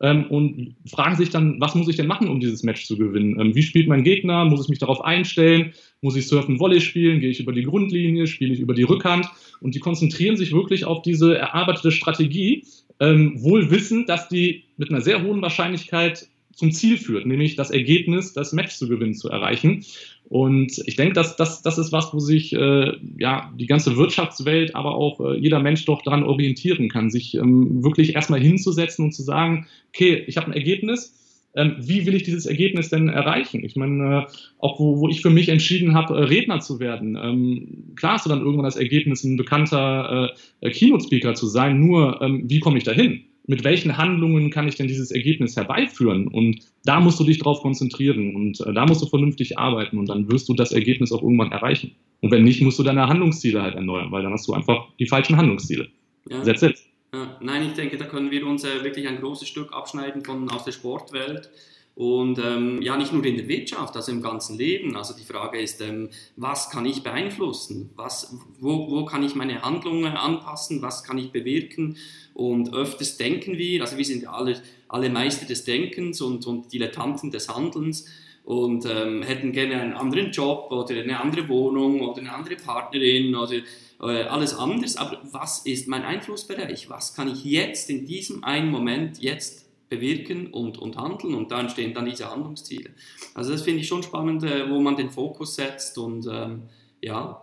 [0.00, 3.40] ähm, und fragen sich dann, was muss ich denn machen, um dieses Match zu gewinnen?
[3.40, 4.44] Ähm, wie spielt mein Gegner?
[4.44, 5.72] Muss ich mich darauf einstellen?
[6.02, 7.20] Muss ich Surfen Volley spielen?
[7.20, 8.26] Gehe ich über die Grundlinie?
[8.26, 9.26] Spiele ich über die Rückhand?
[9.60, 12.64] Und die konzentrieren sich wirklich auf diese erarbeitete Strategie,
[13.00, 17.70] ähm, wohl wissend, dass die mit einer sehr hohen Wahrscheinlichkeit zum Ziel führt, nämlich das
[17.70, 19.84] Ergebnis, das Match zu gewinnen, zu erreichen.
[20.24, 24.74] Und ich denke, dass das, das ist was, wo sich äh, ja, die ganze Wirtschaftswelt,
[24.74, 29.12] aber auch äh, jeder Mensch doch daran orientieren kann, sich ähm, wirklich erstmal hinzusetzen und
[29.12, 33.62] zu sagen, okay, ich habe ein Ergebnis, ähm, wie will ich dieses Ergebnis denn erreichen?
[33.62, 37.18] Ich meine, äh, auch wo, wo ich für mich entschieden habe, äh, Redner zu werden.
[37.22, 42.20] Ähm, klar hast du dann irgendwann das Ergebnis, ein bekannter äh, Keynote-Speaker zu sein, nur
[42.22, 43.24] ähm, wie komme ich dahin?
[43.46, 46.28] Mit welchen Handlungen kann ich denn dieses Ergebnis herbeiführen?
[46.28, 50.08] Und da musst du dich drauf konzentrieren und äh, da musst du vernünftig arbeiten und
[50.08, 51.92] dann wirst du das Ergebnis auch irgendwann erreichen.
[52.20, 55.06] Und wenn nicht, musst du deine Handlungsziele halt erneuern, weil dann hast du einfach die
[55.06, 55.88] falschen Handlungsziele.
[56.28, 56.42] Ja.
[56.42, 56.82] That's it.
[57.12, 57.36] Ja.
[57.40, 60.64] Nein, ich denke, da können wir uns äh, wirklich ein großes Stück abschneiden von aus
[60.64, 61.50] der Sportwelt.
[61.96, 64.94] Und ähm, ja, nicht nur in der Wirtschaft, also im ganzen Leben.
[64.96, 67.90] Also die Frage ist, ähm, was kann ich beeinflussen?
[67.96, 70.82] Was, wo, wo kann ich meine Handlungen anpassen?
[70.82, 71.96] Was kann ich bewirken?
[72.34, 77.30] Und öfters denken wir, also wir sind alle, alle Meister des Denkens und, und Dilettanten
[77.30, 78.04] des Handelns
[78.44, 83.34] und ähm, hätten gerne einen anderen Job oder eine andere Wohnung oder eine andere Partnerin
[83.34, 83.56] oder
[84.02, 84.98] äh, alles anders.
[84.98, 86.90] Aber was ist mein Einflussbereich?
[86.90, 89.65] Was kann ich jetzt in diesem einen Moment jetzt
[89.96, 92.90] bewirken und, und handeln und da entstehen dann diese Handlungsziele.
[93.34, 96.62] Also das finde ich schon spannend, äh, wo man den Fokus setzt und ähm,
[97.02, 97.42] ja,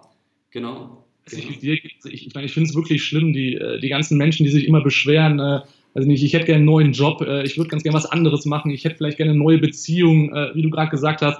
[0.52, 1.04] genau.
[1.26, 1.60] genau.
[1.60, 4.66] Ich, ich, ich, ich finde es wirklich schlimm, die, äh, die ganzen Menschen, die sich
[4.66, 5.62] immer beschweren, äh,
[5.96, 8.46] also nicht, ich hätte gerne einen neuen Job, äh, ich würde ganz gerne was anderes
[8.46, 11.40] machen, ich hätte vielleicht gerne eine neue Beziehung, äh, wie du gerade gesagt hast.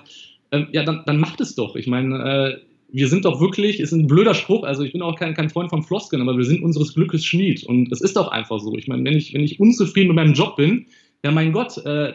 [0.52, 1.76] Ähm, ja, dann, dann macht es doch.
[1.76, 5.18] Ich meine, äh, wir sind doch wirklich, ist ein blöder Spruch, also ich bin auch
[5.18, 7.64] kein, kein Freund von Floskeln, aber wir sind unseres Glückes Schmied.
[7.64, 8.78] Und es ist doch einfach so.
[8.78, 10.86] Ich meine, wenn ich, wenn ich unzufrieden mit meinem Job bin,
[11.24, 12.14] ja mein Gott, äh,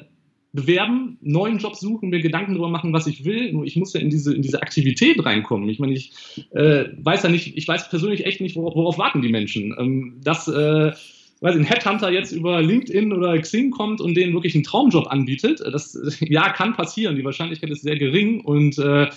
[0.52, 3.52] bewerben, neuen Job suchen, mir Gedanken darüber machen, was ich will.
[3.52, 5.68] Nur ich muss ja in diese, in diese Aktivität reinkommen.
[5.68, 6.12] Ich meine, ich
[6.52, 9.74] äh, weiß ja nicht, ich weiß persönlich echt nicht, worauf, worauf warten die Menschen.
[9.78, 10.92] Ähm, dass äh,
[11.40, 15.06] weiß ich, ein Headhunter jetzt über LinkedIn oder Xing kommt und denen wirklich einen Traumjob
[15.08, 17.16] anbietet, das ja kann passieren.
[17.16, 19.08] Die Wahrscheinlichkeit ist sehr gering und äh,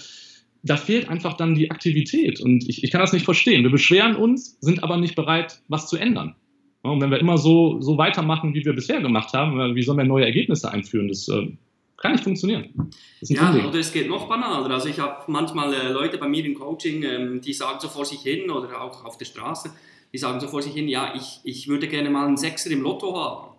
[0.63, 2.39] da fehlt einfach dann die Aktivität.
[2.39, 3.63] Und ich, ich kann das nicht verstehen.
[3.63, 6.35] Wir beschweren uns, sind aber nicht bereit, was zu ändern.
[6.83, 10.05] Und wenn wir immer so, so weitermachen, wie wir bisher gemacht haben, wie sollen wir
[10.05, 11.07] neue Ergebnisse einführen?
[11.07, 11.51] Das äh,
[11.97, 12.91] kann nicht funktionieren.
[13.21, 13.67] Ja, Unding.
[13.67, 14.71] oder es geht noch banaler.
[14.71, 18.05] Also ich habe manchmal äh, Leute bei mir im Coaching, ähm, die sagen so vor
[18.05, 19.71] sich hin oder auch auf der Straße,
[20.11, 22.81] die sagen so vor sich hin, ja, ich, ich würde gerne mal einen Sechser im
[22.81, 23.51] Lotto haben.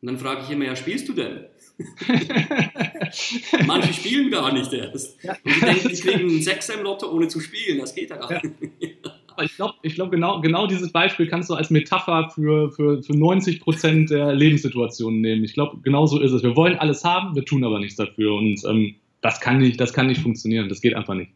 [0.00, 1.44] Und dann frage ich immer, ja, spielst du denn?
[3.66, 5.22] Manche spielen gar nicht erst.
[5.22, 5.36] Ja.
[5.44, 7.78] Und die denken, die kriegen einen Sechser im Lotto, ohne zu spielen.
[7.78, 8.54] Das geht ja gar nicht.
[9.32, 13.16] Aber ich glaube, glaub, genau, genau dieses Beispiel kannst du als Metapher für, für, für
[13.16, 15.44] 90 Prozent der Lebenssituationen nehmen.
[15.44, 16.42] Ich glaube, genau so ist es.
[16.42, 18.34] Wir wollen alles haben, wir tun aber nichts dafür.
[18.34, 20.68] Und ähm, das, kann nicht, das kann nicht funktionieren.
[20.68, 21.32] Das geht einfach nicht.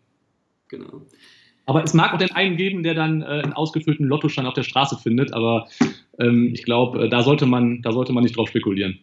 [0.68, 1.02] Genau.
[1.66, 4.62] Aber es mag auch den einen geben, der dann äh, einen ausgefüllten Lottoschein auf der
[4.62, 5.32] Straße findet.
[5.32, 5.68] Aber
[6.18, 8.98] ähm, ich glaube, äh, da, sollte man, da sollte man nicht drauf spekulieren.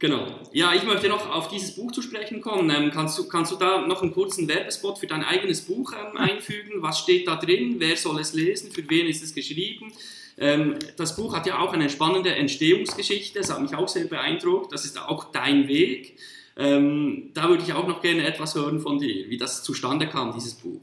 [0.00, 0.26] Genau.
[0.52, 2.70] Ja, ich möchte noch auf dieses Buch zu sprechen kommen.
[2.70, 6.16] Ähm, kannst, du, kannst du da noch einen kurzen Werbespot für dein eigenes Buch ähm,
[6.16, 6.82] einfügen?
[6.82, 7.76] Was steht da drin?
[7.78, 8.70] Wer soll es lesen?
[8.70, 9.92] Für wen ist es geschrieben?
[10.38, 13.40] Ähm, das Buch hat ja auch eine spannende Entstehungsgeschichte.
[13.40, 14.72] Das hat mich auch sehr beeindruckt.
[14.72, 16.16] Das ist auch dein Weg.
[16.56, 20.32] Ähm, da würde ich auch noch gerne etwas hören von dir, wie das zustande kam,
[20.32, 20.80] dieses Buch.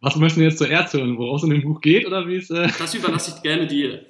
[0.00, 1.16] Was möchten wir jetzt zuerst hören?
[1.16, 2.50] Woraus es in dem Buch geht oder wie es?
[2.50, 4.04] Äh das überlasse ich gerne dir.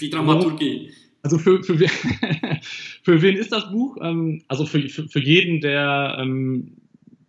[0.00, 0.92] Die Dramaturgie.
[1.22, 1.76] Also für, für,
[3.02, 3.96] für wen ist das Buch?
[4.02, 6.76] Ähm, also für, für, für jeden, der, ähm,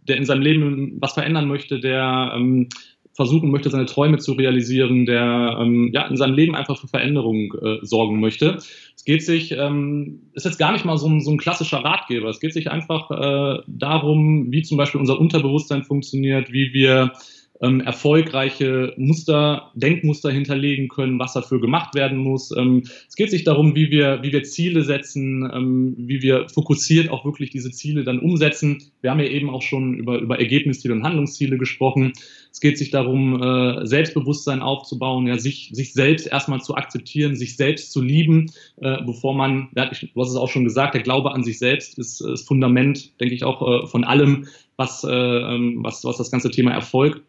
[0.07, 2.69] der in seinem Leben was verändern möchte, der ähm,
[3.13, 7.77] versuchen möchte, seine Träume zu realisieren, der ja, in seinem Leben einfach für Veränderung äh,
[7.81, 8.57] sorgen möchte.
[8.95, 12.29] Es geht sich, ähm, ist jetzt gar nicht mal so ein, so ein klassischer Ratgeber.
[12.29, 17.11] Es geht sich einfach äh, darum, wie zum Beispiel unser Unterbewusstsein funktioniert, wie wir
[17.61, 22.51] ähm, erfolgreiche Muster, Denkmuster hinterlegen können, was dafür gemacht werden muss.
[22.55, 27.09] Ähm, es geht sich darum, wie wir, wie wir Ziele setzen, ähm, wie wir fokussiert
[27.09, 28.83] auch wirklich diese Ziele dann umsetzen.
[29.01, 32.13] Wir haben ja eben auch schon über, über Ergebnisziele und Handlungsziele gesprochen.
[32.51, 37.55] Es geht sich darum, äh, Selbstbewusstsein aufzubauen, ja, sich, sich selbst erstmal zu akzeptieren, sich
[37.55, 41.03] selbst zu lieben, äh, bevor man, ja, ich, du hast es auch schon gesagt, der
[41.03, 44.47] Glaube an sich selbst ist das Fundament, denke ich, auch äh, von allem,
[44.77, 47.21] was, äh, ähm, was, was das ganze Thema Erfolg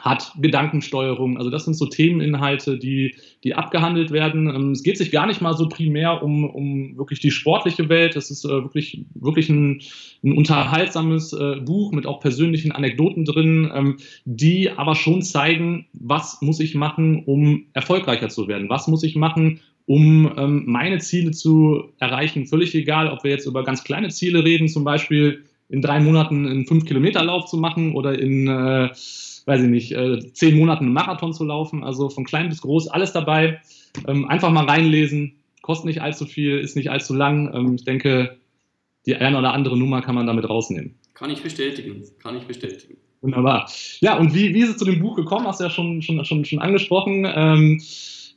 [0.00, 1.38] hat Gedankensteuerung.
[1.38, 4.48] Also das sind so Themeninhalte, die, die abgehandelt werden.
[4.48, 8.16] Ähm, es geht sich gar nicht mal so primär um, um wirklich die sportliche Welt.
[8.16, 9.82] Es ist äh, wirklich, wirklich ein,
[10.24, 16.42] ein unterhaltsames äh, Buch mit auch persönlichen Anekdoten drin, ähm, die aber schon zeigen, was
[16.42, 18.68] muss ich machen, um erfolgreicher zu werden?
[18.68, 22.46] Was muss ich machen, um ähm, meine Ziele zu erreichen?
[22.46, 26.46] Völlig egal, ob wir jetzt über ganz kleine Ziele reden, zum Beispiel in drei Monaten
[26.46, 28.90] einen Fünf-Kilometer-Lauf zu machen oder in äh,
[29.46, 31.84] weiß ich nicht, äh, zehn Monaten einen Marathon zu laufen.
[31.84, 33.60] Also von klein bis groß alles dabei.
[34.06, 37.52] Ähm, einfach mal reinlesen, kostet nicht allzu viel, ist nicht allzu lang.
[37.54, 38.36] Ähm, ich denke,
[39.06, 40.94] die eine oder andere Nummer kann man damit rausnehmen.
[41.14, 42.96] Kann ich bestätigen, kann ich bestätigen.
[43.20, 43.70] Wunderbar.
[44.00, 45.46] Ja, und wie, wie ist es zu dem Buch gekommen?
[45.46, 47.26] Hast du ja schon, schon, schon, schon angesprochen.
[47.34, 47.80] Ähm,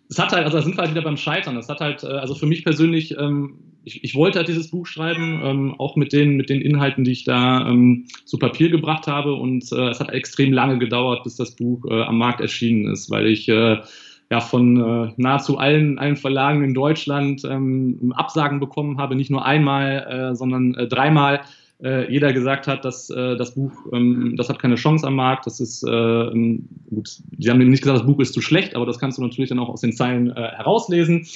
[0.10, 1.58] es hat halt, also da sind wir halt wieder beim Scheitern.
[1.58, 4.86] Es hat halt, äh, also für mich persönlich, ähm, ich, ich, wollte halt dieses Buch
[4.86, 9.08] schreiben, ähm, auch mit den, mit den Inhalten, die ich da ähm, zu Papier gebracht
[9.08, 9.34] habe.
[9.34, 13.10] Und äh, es hat extrem lange gedauert, bis das Buch äh, am Markt erschienen ist,
[13.10, 19.46] weil ich ja von nahezu allen, allen Verlagen in Deutschland Absagen bekommen habe, nicht nur
[19.46, 21.40] einmal, sondern dreimal
[21.84, 25.46] äh, jeder gesagt hat, dass äh, das Buch, ähm, das hat keine Chance am Markt,
[25.46, 28.86] das ist, äh, ähm, gut, sie haben nicht gesagt, das Buch ist zu schlecht, aber
[28.86, 31.28] das kannst du natürlich dann auch aus den Zeilen äh, herauslesen.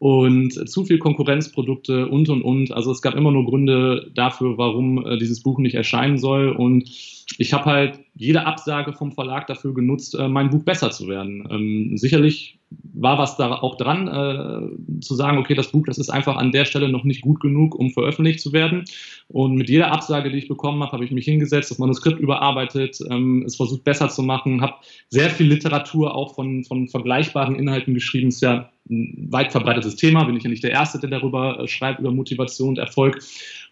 [0.00, 2.72] Und zu viel Konkurrenzprodukte und und und.
[2.72, 6.48] Also es gab immer nur Gründe dafür, warum äh, dieses Buch nicht erscheinen soll.
[6.48, 6.88] Und
[7.36, 11.46] ich habe halt jede Absage vom Verlag dafür genutzt, äh, mein Buch besser zu werden.
[11.50, 12.58] Ähm, sicherlich
[12.94, 16.50] war was da auch dran, äh, zu sagen, okay, das Buch, das ist einfach an
[16.50, 18.84] der Stelle noch nicht gut genug, um veröffentlicht zu werden.
[19.28, 23.00] Und mit jeder Absage, die ich bekommen habe, habe ich mich hingesetzt, das Manuskript überarbeitet,
[23.10, 24.76] ähm, es versucht besser zu machen, habe
[25.10, 28.28] sehr viel Literatur auch von, von vergleichbaren Inhalten geschrieben.
[28.28, 31.68] Ist ja ein weit verbreitetes Thema, bin ich ja nicht der Erste, der darüber äh,
[31.68, 33.22] schreibt, über Motivation und Erfolg.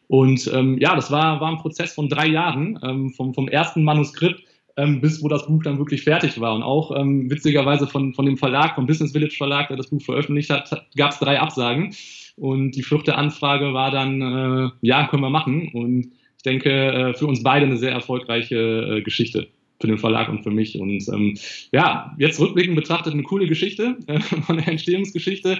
[0.06, 3.84] Und ähm, ja, das war, war ein Prozess von drei Jahren, ähm, vom, vom ersten
[3.84, 4.42] Manuskript
[4.78, 6.54] ähm, bis wo das Buch dann wirklich fertig war.
[6.54, 10.00] Und auch ähm, witzigerweise von, von dem Verlag, vom Business Village Verlag, der das Buch
[10.00, 11.94] veröffentlicht hat, gab es drei Absagen.
[12.36, 15.70] Und die vierte Anfrage war dann, äh, ja, können wir machen.
[15.74, 19.48] Und ich denke, äh, für uns beide eine sehr erfolgreiche äh, Geschichte
[19.80, 20.78] für den Verlag und für mich.
[20.78, 21.36] Und ähm,
[21.72, 25.58] ja, jetzt rückblickend betrachtet eine coole Geschichte äh, der Entstehungsgeschichte.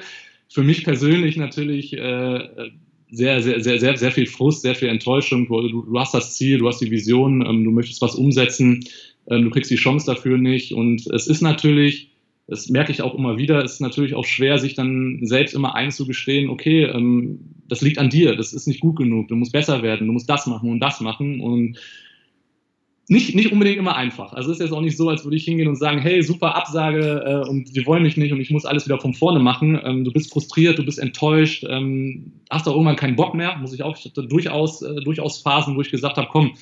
[0.49, 2.71] Für mich persönlich natürlich äh,
[3.11, 5.47] sehr, sehr, sehr, sehr, sehr viel Frust, sehr viel Enttäuschung.
[5.47, 8.85] Du, du hast das Ziel, du hast die Vision, ähm, du möchtest was umsetzen,
[9.29, 10.73] ähm, du kriegst die Chance dafür nicht.
[10.73, 12.11] Und es ist natürlich,
[12.49, 15.75] das merke ich auch immer wieder, es ist natürlich auch schwer, sich dann selbst immer
[15.75, 19.83] einzugestehen, okay, ähm, das liegt an dir, das ist nicht gut genug, du musst besser
[19.83, 21.41] werden, du musst das machen und das machen.
[21.41, 21.79] Und
[23.11, 24.35] nicht, nicht unbedingt immer einfach.
[24.35, 26.55] Also es ist jetzt auch nicht so, als würde ich hingehen und sagen, hey, super
[26.55, 29.81] Absage äh, und die wollen mich nicht und ich muss alles wieder von vorne machen.
[29.83, 33.73] Ähm, du bist frustriert, du bist enttäuscht, ähm, hast auch irgendwann keinen Bock mehr, muss
[33.73, 36.53] ich auch, ich hatte durchaus, äh, durchaus Phasen, wo ich gesagt habe, komm,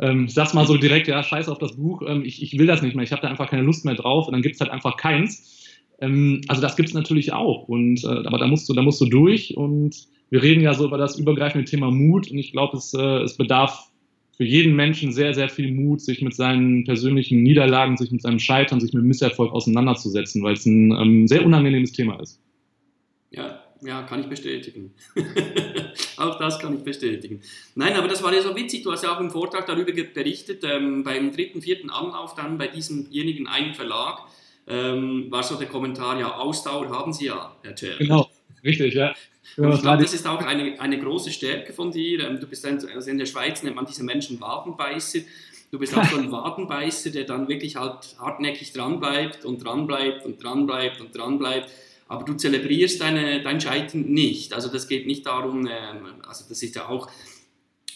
[0.00, 2.66] ähm, ich sag's mal so direkt, ja, scheiß auf das Buch, ähm, ich, ich will
[2.66, 4.70] das nicht mehr, ich habe da einfach keine Lust mehr drauf und dann gibt's halt
[4.70, 5.76] einfach keins.
[6.00, 9.06] Ähm, also das gibt's natürlich auch und äh, aber da musst du, da musst du
[9.06, 9.94] durch und
[10.30, 13.36] wir reden ja so über das übergreifende Thema Mut und ich glaube, es, äh, es
[13.36, 13.91] bedarf
[14.36, 18.38] für jeden Menschen sehr, sehr viel Mut, sich mit seinen persönlichen Niederlagen, sich mit seinem
[18.38, 22.40] Scheitern, sich mit Misserfolg auseinanderzusetzen, weil es ein ähm, sehr unangenehmes Thema ist.
[23.30, 24.92] Ja, ja, kann ich bestätigen.
[26.16, 27.40] auch das kann ich bestätigen.
[27.74, 28.84] Nein, aber das war ja so witzig.
[28.84, 30.62] Du hast ja auch im Vortrag darüber berichtet.
[30.64, 34.20] Ähm, beim dritten, vierten Anlauf dann bei diesemjenigen einen Verlag
[34.66, 37.96] ähm, war so der Kommentar: Ja, Ausdauer haben Sie ja, Herr Chair.
[37.98, 38.30] Genau,
[38.62, 39.14] richtig, ja.
[39.56, 42.26] Und ich glaube, das ist auch eine, eine große Stärke von dir.
[42.26, 45.20] Ähm, du bist ein, also in der Schweiz nennt man diese Menschen Wadenbeißer.
[45.70, 50.42] Du bist auch so ein Wadenbeißer, der dann wirklich halt hartnäckig dranbleibt und dranbleibt und
[50.42, 51.70] dranbleibt und dranbleibt.
[52.08, 54.52] Aber du zelebrierst deine, dein Scheitern nicht.
[54.52, 57.10] Also das geht nicht darum, ähm, also das ist ja auch,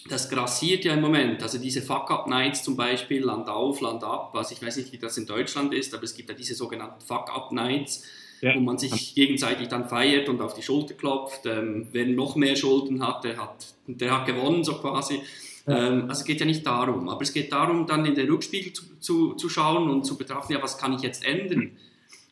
[0.09, 1.43] das grassiert ja im Moment.
[1.43, 4.35] Also diese Fuck-Up-Nights zum Beispiel, Land auf, Land ab.
[4.35, 7.01] Also ich weiß nicht, wie das in Deutschland ist, aber es gibt ja diese sogenannten
[7.01, 8.05] Fuck-Up-Nights
[8.41, 8.55] ja.
[8.55, 11.47] wo man sich gegenseitig dann feiert und auf die Schulter klopft.
[11.47, 15.21] Ähm, wer noch mehr Schulden hat, der hat, der hat gewonnen, so quasi.
[15.67, 15.89] Ja.
[15.89, 18.73] Ähm, also es geht ja nicht darum, aber es geht darum, dann in den Rückspiegel
[18.73, 21.73] zu, zu, zu schauen und zu betrachten, ja, was kann ich jetzt ändern?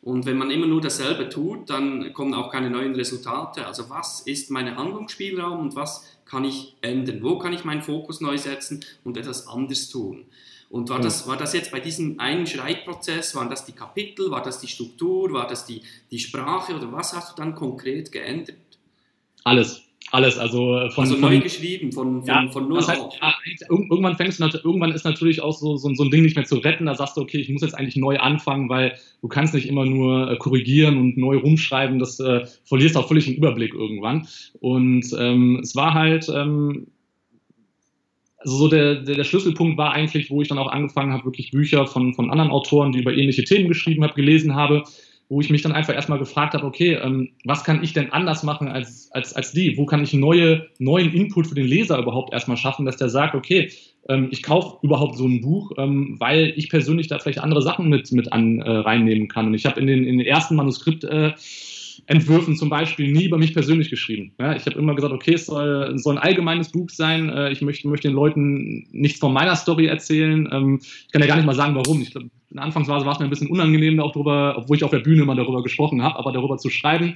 [0.02, 3.66] Und wenn man immer nur dasselbe tut, dann kommen auch keine neuen Resultate.
[3.66, 7.22] Also was ist mein Handlungsspielraum und was kann ich ändern?
[7.22, 10.26] Wo kann ich meinen Fokus neu setzen und etwas anders tun?
[10.70, 14.42] Und war, das, war das jetzt bei diesem einen Schreibprozess, waren das die Kapitel, war
[14.42, 18.56] das die Struktur, war das die, die Sprache oder was hast du dann konkret geändert?
[19.44, 19.84] Alles.
[20.10, 23.00] Alles, also äh, von, also neu von, geschrieben, von, von, ja, von null das heißt,
[23.00, 23.14] auf.
[23.20, 23.34] Ja,
[23.68, 26.58] irgendwann fängst du irgendwann ist natürlich auch so, so, so, ein Ding nicht mehr zu
[26.58, 26.86] retten.
[26.86, 29.86] Da sagst du, okay, ich muss jetzt eigentlich neu anfangen, weil du kannst nicht immer
[29.86, 31.98] nur äh, korrigieren und neu rumschreiben.
[31.98, 34.28] Das äh, verlierst auch völlig den Überblick irgendwann.
[34.60, 36.86] Und ähm, es war halt ähm,
[38.44, 41.50] also so der, der, der, Schlüsselpunkt war eigentlich, wo ich dann auch angefangen habe, wirklich
[41.50, 44.84] Bücher von, von anderen Autoren, die über ähnliche Themen geschrieben habe, gelesen habe,
[45.30, 48.42] wo ich mich dann einfach erstmal gefragt habe, okay, ähm, was kann ich denn anders
[48.42, 49.78] machen als, als, als die?
[49.78, 53.34] Wo kann ich neue, neuen Input für den Leser überhaupt erstmal schaffen, dass der sagt,
[53.34, 53.70] okay,
[54.08, 57.88] ähm, ich kaufe überhaupt so ein Buch, ähm, weil ich persönlich da vielleicht andere Sachen
[57.88, 59.46] mit, mit an, äh, reinnehmen kann.
[59.46, 61.32] Und ich habe in den, in den ersten Manuskript äh,
[62.06, 64.32] Entwürfen zum Beispiel nie über mich persönlich geschrieben.
[64.38, 67.30] Ja, ich habe immer gesagt, okay, es soll, soll, ein allgemeines Buch sein.
[67.30, 70.48] Äh, ich möchte, möchte, den Leuten nichts von meiner Story erzählen.
[70.52, 72.02] Ähm, ich kann ja gar nicht mal sagen, warum.
[72.02, 74.84] Ich glaube, in der Anfangsphase war es mir ein bisschen unangenehm, auch darüber, obwohl ich
[74.84, 77.14] auf der Bühne immer darüber gesprochen habe, aber darüber zu schreiben.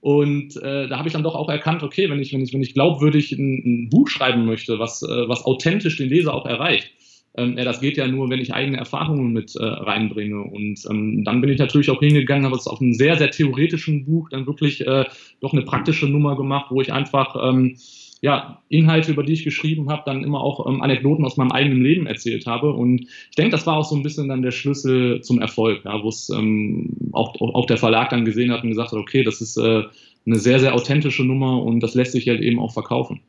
[0.00, 2.62] Und äh, da habe ich dann doch auch erkannt, okay, wenn ich, wenn ich, wenn
[2.62, 6.92] ich glaubwürdig ein, ein Buch schreiben möchte, was, äh, was authentisch den Leser auch erreicht,
[7.38, 10.42] ähm, ja, das geht ja nur, wenn ich eigene Erfahrungen mit äh, reinbringe.
[10.42, 14.04] Und ähm, dann bin ich natürlich auch hingegangen, habe es auf einem sehr, sehr theoretischen
[14.04, 15.04] Buch dann wirklich äh,
[15.40, 17.76] doch eine praktische Nummer gemacht, wo ich einfach ähm,
[18.20, 21.82] ja, Inhalte, über die ich geschrieben habe, dann immer auch ähm, Anekdoten aus meinem eigenen
[21.82, 22.72] Leben erzählt habe.
[22.72, 26.02] Und ich denke, das war auch so ein bisschen dann der Schlüssel zum Erfolg, ja,
[26.02, 29.40] wo es ähm, auch, auch der Verlag dann gesehen hat und gesagt hat, okay, das
[29.40, 29.84] ist äh,
[30.26, 33.20] eine sehr, sehr authentische Nummer und das lässt sich halt eben auch verkaufen.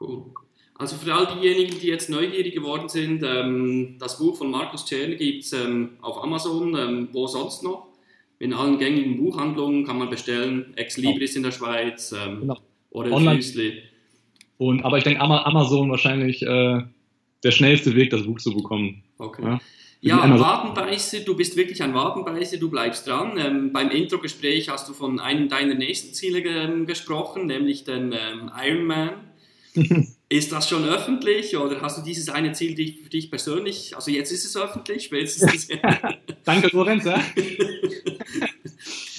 [0.00, 0.22] Cool.
[0.78, 5.16] Also für all diejenigen, die jetzt neugierig geworden sind, ähm, das Buch von Markus Czerny
[5.16, 7.88] gibt es ähm, auf Amazon, ähm, wo sonst noch?
[8.38, 10.74] In allen gängigen Buchhandlungen kann man bestellen.
[10.76, 11.38] Ex Libris genau.
[11.38, 12.58] in der Schweiz ähm, genau.
[12.90, 13.36] oder Online.
[13.36, 13.82] Füßli.
[14.58, 16.82] Und, aber ich denke, Amazon wahrscheinlich äh,
[17.42, 19.02] der schnellste Weg, das Buch zu bekommen.
[19.18, 19.42] Okay.
[19.42, 19.60] Ja?
[20.02, 23.38] Ja, Wadenbeißer, du bist wirklich ein Wadenbeißer, du bleibst dran.
[23.38, 28.50] Ähm, beim Intro-Gespräch hast du von einem deiner nächsten Ziele ähm, gesprochen, nämlich den ähm,
[28.62, 29.12] Ironman.
[30.28, 33.94] ist das schon öffentlich oder hast du dieses eine Ziel dich, für dich persönlich?
[33.94, 35.68] Also jetzt ist es öffentlich, spätestens.
[36.44, 37.04] Danke, Lorenz.
[37.04, 37.22] Ja,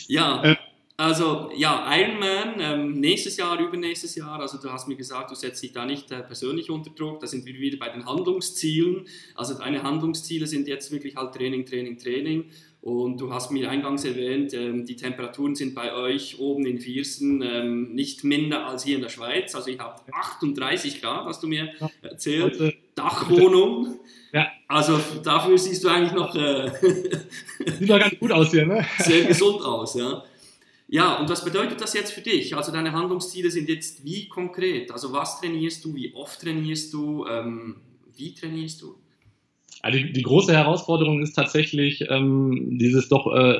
[0.07, 0.55] ja äh,
[0.99, 5.61] also ja, Ironman, ähm, nächstes Jahr, übernächstes Jahr, also du hast mir gesagt, du setzt
[5.61, 9.07] dich da nicht äh, persönlich unter Druck, da sind wir wieder bei den Handlungszielen.
[9.35, 12.45] Also deine Handlungsziele sind jetzt wirklich halt Training, Training, Training.
[12.81, 17.41] Und du hast mir eingangs erwähnt, ähm, die Temperaturen sind bei euch oben in Viersen
[17.41, 19.55] ähm, nicht minder als hier in der Schweiz.
[19.55, 21.69] Also ich habe 38 Grad, hast du mir
[22.01, 22.77] erzählt.
[22.95, 23.99] Dachwohnung.
[24.31, 24.47] Ja.
[24.67, 26.33] Also dafür siehst du eigentlich noch...
[26.35, 26.71] Äh,
[27.79, 28.85] Sieht doch ganz gut aus hier, ne?
[28.99, 30.23] Sehr gesund aus, ja.
[30.87, 32.55] Ja, und was bedeutet das jetzt für dich?
[32.55, 34.91] Also deine Handlungsziele sind jetzt wie konkret?
[34.91, 37.77] Also was trainierst du, wie oft trainierst du, ähm,
[38.15, 38.95] wie trainierst du?
[39.81, 43.57] Also die, große Herausforderung ist tatsächlich ähm, dieses doch äh,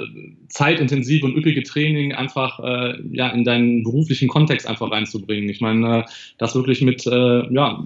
[0.50, 5.50] zeitintensive und üppige Training einfach äh, ja, in deinen beruflichen Kontext einfach reinzubringen.
[5.50, 6.04] Ich meine, äh,
[6.38, 7.86] das wirklich mit äh, ja,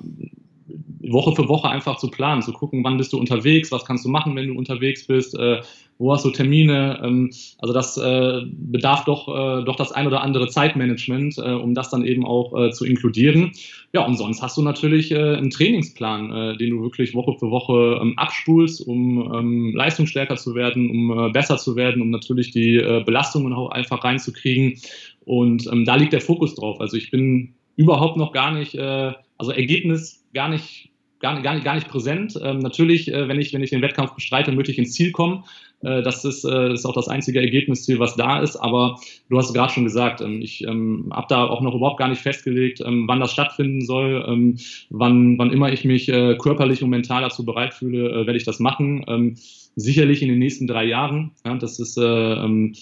[1.10, 4.10] Woche für Woche einfach zu planen, zu gucken, wann bist du unterwegs, was kannst du
[4.10, 5.62] machen, wenn du unterwegs bist, äh,
[5.98, 7.00] wo hast du Termine.
[7.04, 11.74] Ähm, also das äh, bedarf doch, äh, doch das ein oder andere Zeitmanagement, äh, um
[11.74, 13.52] das dann eben auch äh, zu inkludieren.
[13.94, 18.00] Ja, und sonst hast du natürlich äh, einen Trainingsplan, den du wirklich Woche für Woche
[18.02, 23.54] ähm, abspulst, um ähm, leistungsstärker zu werden, um besser zu werden, um natürlich die Belastungen
[23.54, 24.80] auch einfach reinzukriegen.
[25.26, 26.80] Und ähm, da liegt der Fokus drauf.
[26.80, 30.91] Also ich bin überhaupt noch gar nicht, also Ergebnis gar nicht
[31.22, 32.38] gar, gar, gar nicht präsent.
[32.42, 35.44] Ähm, natürlich, äh, wenn, ich, wenn ich den Wettkampf bestreite, möchte ich ins Ziel kommen.
[35.82, 38.56] Äh, das ist, äh, ist auch das einzige Ergebnisziel, was da ist.
[38.58, 42.10] Aber du hast gerade schon gesagt, ähm, ich ähm, habe da auch noch überhaupt gar
[42.10, 44.26] nicht festgelegt, ähm, wann das stattfinden soll.
[44.28, 44.58] Ähm,
[44.90, 48.46] wann, wann immer ich mich äh, körperlich und mental dazu bereit fühle, äh, werde ich
[48.46, 49.06] das machen.
[49.08, 49.36] Ähm,
[49.76, 51.32] sicherlich in den nächsten drei Jahren.
[51.46, 52.76] Ja, das ist äh, ähm,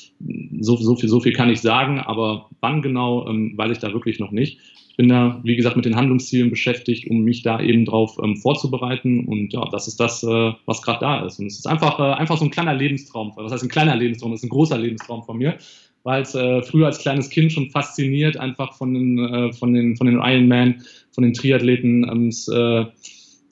[0.60, 3.94] so, so, viel, so viel kann ich sagen, aber wann genau, ähm, weiß ich da
[3.94, 4.60] wirklich noch nicht
[5.00, 9.24] bin da, wie gesagt, mit den Handlungszielen beschäftigt, um mich da eben drauf ähm, vorzubereiten.
[9.24, 11.40] Und ja, das ist das, äh, was gerade da ist.
[11.40, 13.32] Und es ist einfach, äh, einfach so ein kleiner Lebenstraum.
[13.38, 14.32] Was heißt ein kleiner Lebenstraum?
[14.32, 15.58] Das ist ein großer Lebenstraum von mir,
[16.04, 19.96] weil es äh, früher als kleines Kind schon fasziniert, einfach von den, äh, von den,
[19.96, 20.82] von den Ironman,
[21.12, 22.04] von den Triathleten.
[22.04, 22.86] Ähm, äh,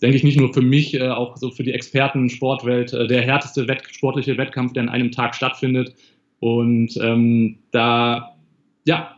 [0.02, 3.70] denke ich nicht nur für mich, äh, auch so für die Experten Sportwelt, der härteste
[3.70, 5.96] Wett sportliche Wettkampf, der an einem Tag stattfindet.
[6.42, 8.36] Und ähm, da,
[8.86, 9.17] ja,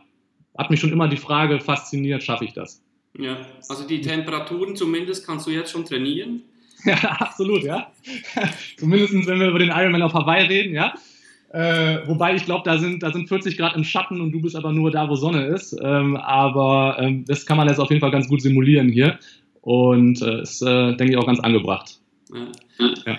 [0.60, 2.82] hat mich schon immer die Frage fasziniert, schaffe ich das?
[3.18, 6.42] Ja, also die Temperaturen zumindest kannst du jetzt schon trainieren.
[6.86, 7.92] Ja, absolut, ja.
[8.78, 10.94] Zumindest wenn wir über den Ironman auf Hawaii reden, ja.
[11.52, 14.56] Äh, wobei ich glaube, da sind, da sind 40 Grad im Schatten und du bist
[14.56, 15.76] aber nur da, wo Sonne ist.
[15.82, 19.18] Ähm, aber ähm, das kann man jetzt auf jeden Fall ganz gut simulieren hier.
[19.60, 22.00] Und äh, ist, äh, denke ich, auch ganz angebracht.
[22.32, 22.92] Ja.
[23.06, 23.18] ja.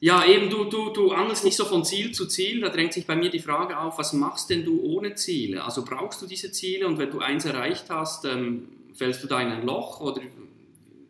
[0.00, 2.60] Ja, eben, du, du, du angelst nicht so von Ziel zu Ziel.
[2.60, 5.64] Da drängt sich bei mir die Frage auf, was machst denn du ohne Ziele?
[5.64, 9.40] Also brauchst du diese Ziele und wenn du eins erreicht hast, ähm, fällst du da
[9.40, 10.00] in ein Loch?
[10.00, 10.22] Oder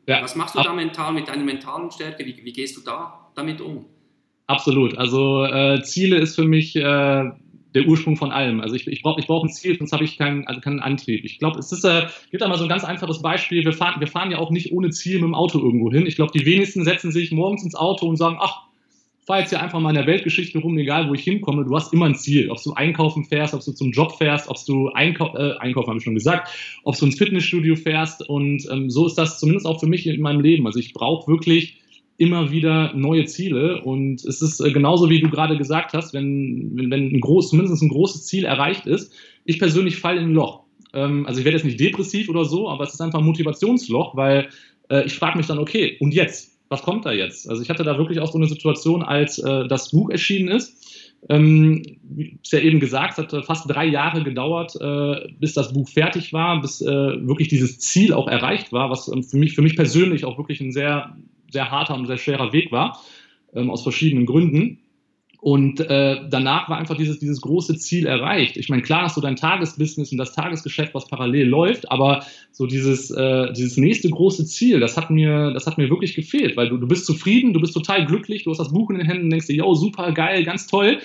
[0.06, 0.22] ja.
[0.22, 2.24] was machst du da mental mit deiner mentalen Stärke?
[2.24, 3.84] Wie, wie gehst du da damit um?
[4.46, 4.96] Absolut.
[4.96, 8.62] Also äh, Ziele ist für mich äh, der Ursprung von allem.
[8.62, 11.26] Also ich, ich brauche ich brauch ein Ziel, sonst habe ich keinen, also keinen Antrieb.
[11.26, 13.66] Ich glaube, es ist, äh, gibt da mal so ein ganz einfaches Beispiel.
[13.66, 16.06] Wir fahren, wir fahren ja auch nicht ohne Ziel mit dem Auto irgendwo hin.
[16.06, 18.67] Ich glaube, die wenigsten setzen sich morgens ins Auto und sagen, ach,
[19.28, 21.92] fahre jetzt hier einfach mal in der Weltgeschichte rum, egal wo ich hinkomme, du hast
[21.92, 22.50] immer ein Ziel.
[22.50, 25.98] Ob du einkaufen fährst, ob du zum Job fährst, ob du einkau äh, einkaufen, habe
[25.98, 26.48] ich schon gesagt,
[26.82, 28.26] ob du ins Fitnessstudio fährst.
[28.26, 30.66] Und ähm, so ist das zumindest auch für mich in meinem Leben.
[30.66, 31.76] Also ich brauche wirklich
[32.16, 33.82] immer wieder neue Ziele.
[33.82, 37.50] Und es ist äh, genauso, wie du gerade gesagt hast, wenn, wenn, wenn ein groß,
[37.50, 39.12] zumindest ein großes Ziel erreicht ist,
[39.44, 40.64] ich persönlich falle in ein Loch.
[40.94, 44.16] Ähm, also ich werde jetzt nicht depressiv oder so, aber es ist einfach ein Motivationsloch,
[44.16, 44.48] weil
[44.88, 46.57] äh, ich frage mich dann, okay, und jetzt?
[46.68, 47.48] Was kommt da jetzt?
[47.48, 50.84] Also ich hatte da wirklich auch so eine Situation, als äh, das Buch erschienen ist.
[51.28, 55.72] Ähm, wie es ja eben gesagt, es hat fast drei Jahre gedauert, äh, bis das
[55.72, 59.54] Buch fertig war, bis äh, wirklich dieses Ziel auch erreicht war, was ähm, für, mich,
[59.54, 61.16] für mich persönlich auch wirklich ein sehr,
[61.50, 63.00] sehr harter und sehr schwerer Weg war,
[63.52, 64.78] ähm, aus verschiedenen Gründen.
[65.40, 68.56] Und äh, danach war einfach dieses, dieses große Ziel erreicht.
[68.56, 72.66] Ich meine, klar hast du dein Tagesbusiness und das Tagesgeschäft, was parallel läuft, aber so
[72.66, 76.68] dieses, äh, dieses nächste große Ziel, das hat mir, das hat mir wirklich gefehlt, weil
[76.68, 79.30] du, du bist zufrieden, du bist total glücklich, du hast das Buch in den Händen
[79.30, 80.98] denkst dir, yo, super geil, ganz toll.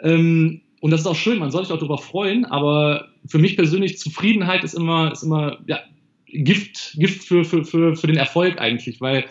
[0.00, 3.56] Ähm, und das ist auch schön, man soll sich auch darüber freuen, aber für mich
[3.56, 5.78] persönlich, Zufriedenheit ist immer, ist immer ja,
[6.26, 9.26] Gift, Gift für, für, für, für den Erfolg eigentlich, weil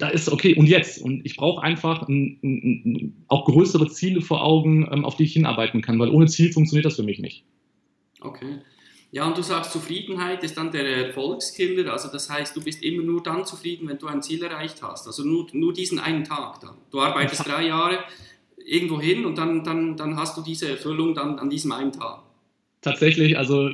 [0.00, 1.00] da ist okay, und jetzt?
[1.00, 5.24] Und ich brauche einfach ein, ein, ein, auch größere Ziele vor Augen, ähm, auf die
[5.24, 7.44] ich hinarbeiten kann, weil ohne Ziel funktioniert das für mich nicht.
[8.20, 8.58] Okay.
[9.12, 11.92] Ja, und du sagst, Zufriedenheit ist dann der Erfolgskiller.
[11.92, 15.06] Also das heißt, du bist immer nur dann zufrieden, wenn du ein Ziel erreicht hast.
[15.06, 16.76] Also nur, nur diesen einen Tag dann.
[16.90, 17.98] Du arbeitest drei Jahre
[18.64, 22.22] irgendwo hin und dann, dann, dann hast du diese Erfüllung dann an diesem einen Tag.
[22.82, 23.70] Tatsächlich, also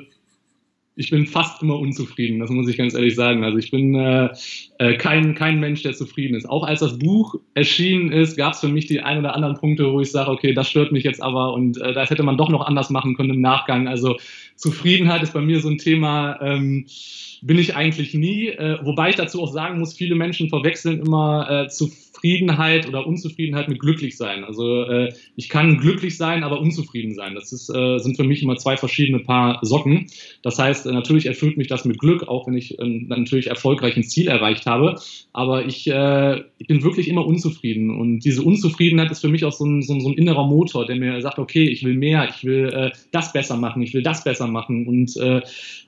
[0.99, 3.45] ich bin fast immer unzufrieden, das muss ich ganz ehrlich sagen.
[3.45, 4.31] Also ich bin äh,
[4.79, 6.49] äh, kein, kein Mensch, der zufrieden ist.
[6.49, 9.93] Auch als das Buch erschienen ist, gab es für mich die ein oder anderen Punkte,
[9.93, 12.49] wo ich sage, okay, das stört mich jetzt aber und äh, das hätte man doch
[12.49, 13.89] noch anders machen können im Nachgang.
[13.89, 14.17] Also
[14.57, 16.87] Zufriedenheit ist bei mir so ein Thema, ähm,
[17.43, 18.47] bin ich eigentlich nie.
[18.47, 21.69] Äh, wobei ich dazu auch sagen muss, viele Menschen verwechseln immer äh,
[22.17, 24.45] Zufriedenheit oder Unzufriedenheit mit glücklich sein.
[24.45, 27.35] Also äh, ich kann glücklich sein, aber unzufrieden sein.
[27.35, 30.07] Das ist, äh, sind für mich immer zwei verschiedene Paar Socken.
[30.43, 33.97] Das heißt, äh, natürlich erfüllt mich das mit Glück, auch wenn ich ähm, natürlich erfolgreich
[33.97, 34.99] ein Ziel erreicht habe.
[35.33, 37.91] Aber ich, äh, ich bin wirklich immer unzufrieden.
[37.91, 40.87] Und diese Unzufriedenheit ist für mich auch so ein, so ein, so ein innerer Motor,
[40.87, 44.25] der mir sagt, okay, ich will mehr, ich will das besser machen, ich will das
[44.25, 44.87] besser machen.
[44.87, 45.15] Und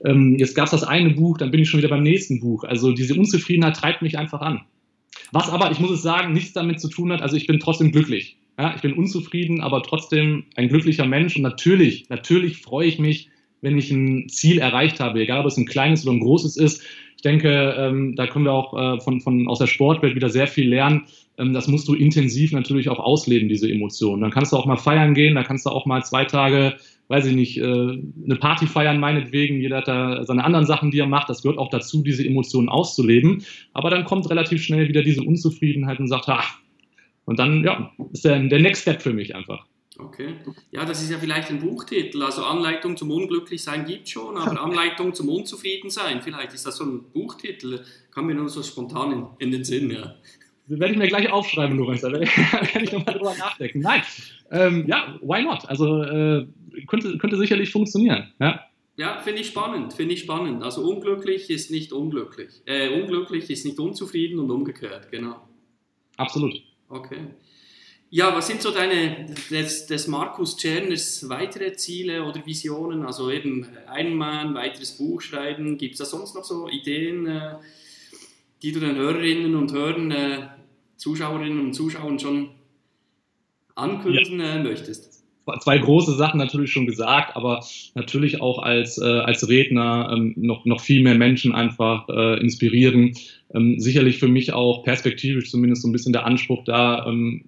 [0.05, 2.65] ähm, jetzt gab es das eine Buch, dann bin ich schon wieder beim nächsten Buch.
[2.65, 4.63] Also diese Unzufriedenheit treibt mich einfach an.
[5.33, 7.93] Was aber, ich muss es sagen, nichts damit zu tun hat, also ich bin trotzdem
[7.93, 8.37] glücklich.
[8.59, 11.37] Ja, ich bin unzufrieden, aber trotzdem ein glücklicher Mensch.
[11.37, 13.29] Und natürlich, natürlich freue ich mich,
[13.61, 16.83] wenn ich ein Ziel erreicht habe, egal ob es ein kleines oder ein großes ist.
[17.17, 20.47] Ich denke, ähm, da können wir auch äh, von, von, aus der Sportwelt wieder sehr
[20.47, 21.05] viel lernen.
[21.37, 24.23] Ähm, das musst du intensiv natürlich auch ausleben, diese Emotionen.
[24.23, 26.77] Dann kannst du auch mal feiern gehen, da kannst du auch mal zwei Tage
[27.09, 31.01] weiß ich nicht, äh, eine Party feiern meinetwegen, jeder hat da seine anderen Sachen, die
[31.01, 35.03] er macht, das gehört auch dazu, diese Emotionen auszuleben, aber dann kommt relativ schnell wieder
[35.03, 36.59] diese Unzufriedenheit und sagt, ach,
[37.25, 39.67] und dann, ja, ist der, der Next Step für mich einfach.
[39.99, 40.35] Okay.
[40.71, 42.23] Ja, das ist ja vielleicht ein Buchtitel.
[42.23, 47.03] Also Anleitung zum Unglücklichsein gibt schon, aber Anleitung zum Unzufriedensein, vielleicht ist das so ein
[47.13, 47.85] Buchtitel.
[48.13, 50.15] Kam mir nur so spontan in, in den Sinn, ja.
[50.69, 52.03] Werde ich mir gleich aufschreiben, Lorenz.
[52.03, 53.81] Da werde ich nochmal drüber nachdenken.
[53.81, 54.03] Nein,
[54.51, 55.69] ähm, ja, why not?
[55.69, 56.47] Also äh,
[56.87, 58.33] könnte, könnte sicherlich funktionieren.
[58.39, 58.65] Ja,
[58.97, 60.63] ja finde ich spannend, finde ich spannend.
[60.63, 62.63] Also unglücklich ist nicht unglücklich.
[62.67, 65.37] Äh, unglücklich ist nicht unzufrieden und umgekehrt, genau.
[66.17, 66.55] Absolut.
[66.89, 67.19] Okay.
[68.11, 73.05] Ja, was sind so deine, des, des Markus Tscherners weitere Ziele oder Visionen?
[73.05, 75.77] Also eben einmal ein weiteres Buch schreiben.
[75.77, 77.57] Gibt es da sonst noch so Ideen, äh,
[78.63, 80.49] die du den Hörerinnen und Hörern, äh,
[80.99, 82.51] Zuschauerinnen und Zuschauern schon
[83.75, 84.57] ankündigen ja.
[84.57, 85.19] Äh, möchtest?
[85.61, 90.67] zwei große Sachen natürlich schon gesagt, aber natürlich auch als, äh, als Redner ähm, noch,
[90.67, 93.15] noch viel mehr Menschen einfach äh, inspirieren.
[93.55, 97.45] Ähm, sicherlich für mich auch perspektivisch zumindest so ein bisschen der Anspruch da, ähm,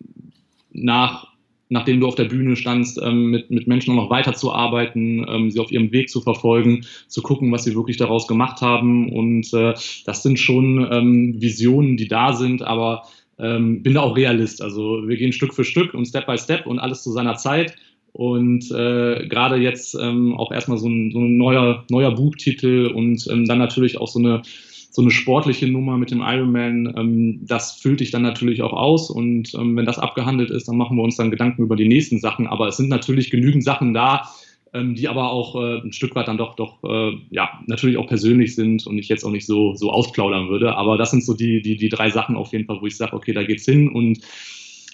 [0.72, 1.28] nach,
[1.68, 5.70] nachdem du auf der Bühne standst, ähm, mit, mit Menschen noch weiterzuarbeiten, ähm, sie auf
[5.70, 9.12] ihrem Weg zu verfolgen, zu gucken, was sie wirklich daraus gemacht haben.
[9.12, 9.74] Und äh,
[10.06, 13.02] das sind schon ähm, Visionen, die da sind, aber
[13.40, 14.62] ähm, bin da auch Realist.
[14.62, 17.74] Also wir gehen Stück für Stück und Step by Step und alles zu seiner Zeit.
[18.12, 23.26] Und äh, gerade jetzt ähm, auch erstmal so ein, so ein, neuer, neuer Buchtitel und
[23.30, 24.42] ähm, dann natürlich auch so eine,
[24.90, 29.10] so eine sportliche Nummer mit dem Ironman, ähm, das füllt dich dann natürlich auch aus.
[29.10, 32.18] Und ähm, wenn das abgehandelt ist, dann machen wir uns dann Gedanken über die nächsten
[32.18, 32.48] Sachen.
[32.48, 34.28] Aber es sind natürlich genügend Sachen da,
[34.72, 38.06] ähm, die aber auch äh, ein Stück weit dann doch, doch äh, ja, natürlich auch
[38.06, 40.76] persönlich sind und ich jetzt auch nicht so, so ausplaudern würde.
[40.76, 43.14] Aber das sind so die, die, die drei Sachen auf jeden Fall, wo ich sage,
[43.14, 44.20] okay, da geht's hin und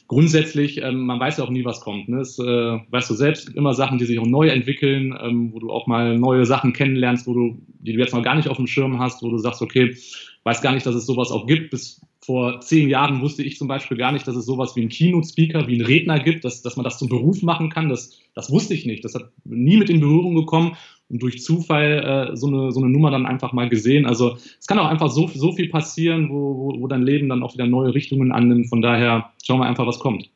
[0.09, 2.09] grundsätzlich, ähm, man weiß ja auch nie, was kommt.
[2.09, 2.21] Ne?
[2.21, 5.71] Es, äh, weißt du selbst, immer Sachen, die sich auch neu entwickeln, ähm, wo du
[5.71, 8.67] auch mal neue Sachen kennenlernst, wo du, die du jetzt noch gar nicht auf dem
[8.67, 9.97] Schirm hast, wo du sagst, okay,
[10.45, 11.71] weiß gar nicht, dass es sowas auch gibt.
[11.71, 14.89] Bis vor zehn Jahren wusste ich zum Beispiel gar nicht, dass es sowas wie einen
[14.89, 17.89] Keynote-Speaker, wie einen Redner gibt, dass, dass man das zum Beruf machen kann.
[17.89, 19.05] Das, das wusste ich nicht.
[19.05, 20.77] Das hat nie mit in Berührung gekommen
[21.09, 24.07] und durch Zufall äh, so, eine, so eine Nummer dann einfach mal gesehen.
[24.07, 27.45] Also es kann auch einfach so, so viel passieren, wo, wo, wo dein Leben dann
[27.45, 28.69] auch wieder neue Richtungen annimmt.
[28.69, 30.29] Von daher schauen wir einfach, was kommt.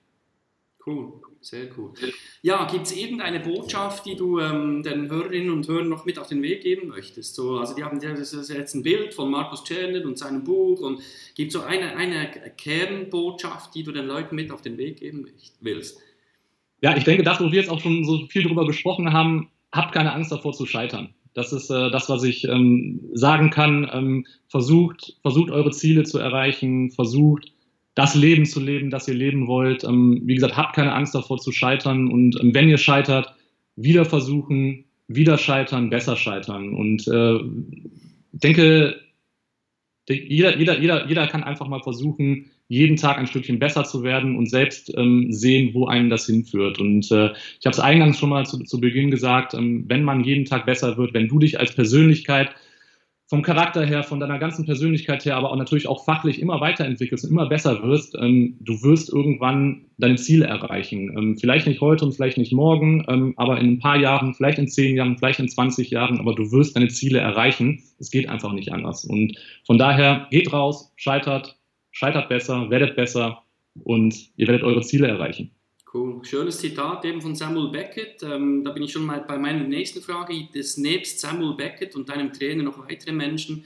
[0.87, 1.20] Cool.
[1.43, 1.93] Sehr cool.
[2.43, 6.27] Ja, gibt es irgendeine Botschaft, die du ähm, den Hörerinnen und Hörern noch mit auf
[6.27, 7.35] den Weg geben möchtest?
[7.35, 11.01] So, also die haben jetzt ein Bild von Markus Czernet und seinem Buch und
[11.35, 15.29] gibt es so eine, eine Kernbotschaft, die du den Leuten mit auf den Weg geben
[15.61, 15.99] willst?
[16.83, 19.93] Ja, ich denke, das, wo wir jetzt auch schon so viel drüber gesprochen haben, habt
[19.93, 21.15] keine Angst davor zu scheitern.
[21.33, 23.89] Das ist äh, das, was ich ähm, sagen kann.
[23.93, 27.53] Ähm, versucht, versucht eure Ziele zu erreichen, versucht
[27.95, 29.85] das Leben zu leben, das ihr leben wollt.
[29.85, 33.35] Ähm, wie gesagt, habt keine Angst davor zu scheitern und ähm, wenn ihr scheitert,
[33.77, 36.75] wieder versuchen, wieder scheitern, besser scheitern.
[36.75, 37.39] Und äh,
[38.33, 39.01] denke,
[40.09, 44.37] jeder, jeder, jeder, jeder kann einfach mal versuchen, jeden Tag ein Stückchen besser zu werden
[44.37, 46.79] und selbst ähm, sehen, wo einen das hinführt.
[46.79, 50.23] Und äh, ich habe es eingangs schon mal zu, zu Beginn gesagt, ähm, wenn man
[50.23, 52.51] jeden Tag besser wird, wenn du dich als Persönlichkeit
[53.31, 57.25] vom Charakter her, von deiner ganzen Persönlichkeit her, aber auch natürlich auch fachlich immer weiterentwickelst
[57.25, 61.17] und immer besser wirst, ähm, du wirst irgendwann deine Ziele erreichen.
[61.17, 64.59] Ähm, vielleicht nicht heute und vielleicht nicht morgen, ähm, aber in ein paar Jahren, vielleicht
[64.59, 67.81] in zehn Jahren, vielleicht in 20 Jahren, aber du wirst deine Ziele erreichen.
[68.01, 69.05] Es geht einfach nicht anders.
[69.05, 71.57] Und von daher geht raus, scheitert,
[71.93, 73.45] scheitert besser, werdet besser
[73.85, 75.53] und ihr werdet eure Ziele erreichen.
[75.93, 76.25] Cool.
[76.25, 78.23] Schönes Zitat eben von Samuel Beckett.
[78.23, 80.35] Ähm, da bin ich schon mal bei meiner nächsten Frage.
[80.55, 83.65] Es nebst Samuel Beckett und deinem Trainer noch weitere Menschen,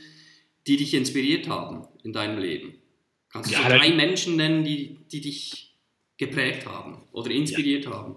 [0.66, 2.74] die dich inspiriert haben in deinem Leben?
[3.30, 5.74] Kannst du ja, so drei Menschen nennen, die, die dich
[6.16, 7.92] geprägt haben oder inspiriert ja.
[7.92, 8.16] haben?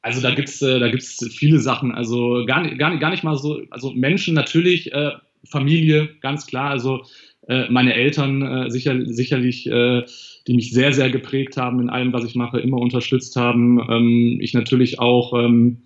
[0.00, 1.92] Also da gibt es äh, da gibt's viele Sachen.
[1.92, 5.12] Also gar, gar, gar nicht mal so, also Menschen natürlich, äh,
[5.44, 6.70] Familie, ganz klar.
[6.70, 7.04] Also
[7.48, 10.02] äh, meine Eltern äh, sicher, sicherlich äh,
[10.46, 13.80] die mich sehr, sehr geprägt haben in allem, was ich mache, immer unterstützt haben.
[13.90, 15.82] Ähm, ich natürlich auch ähm,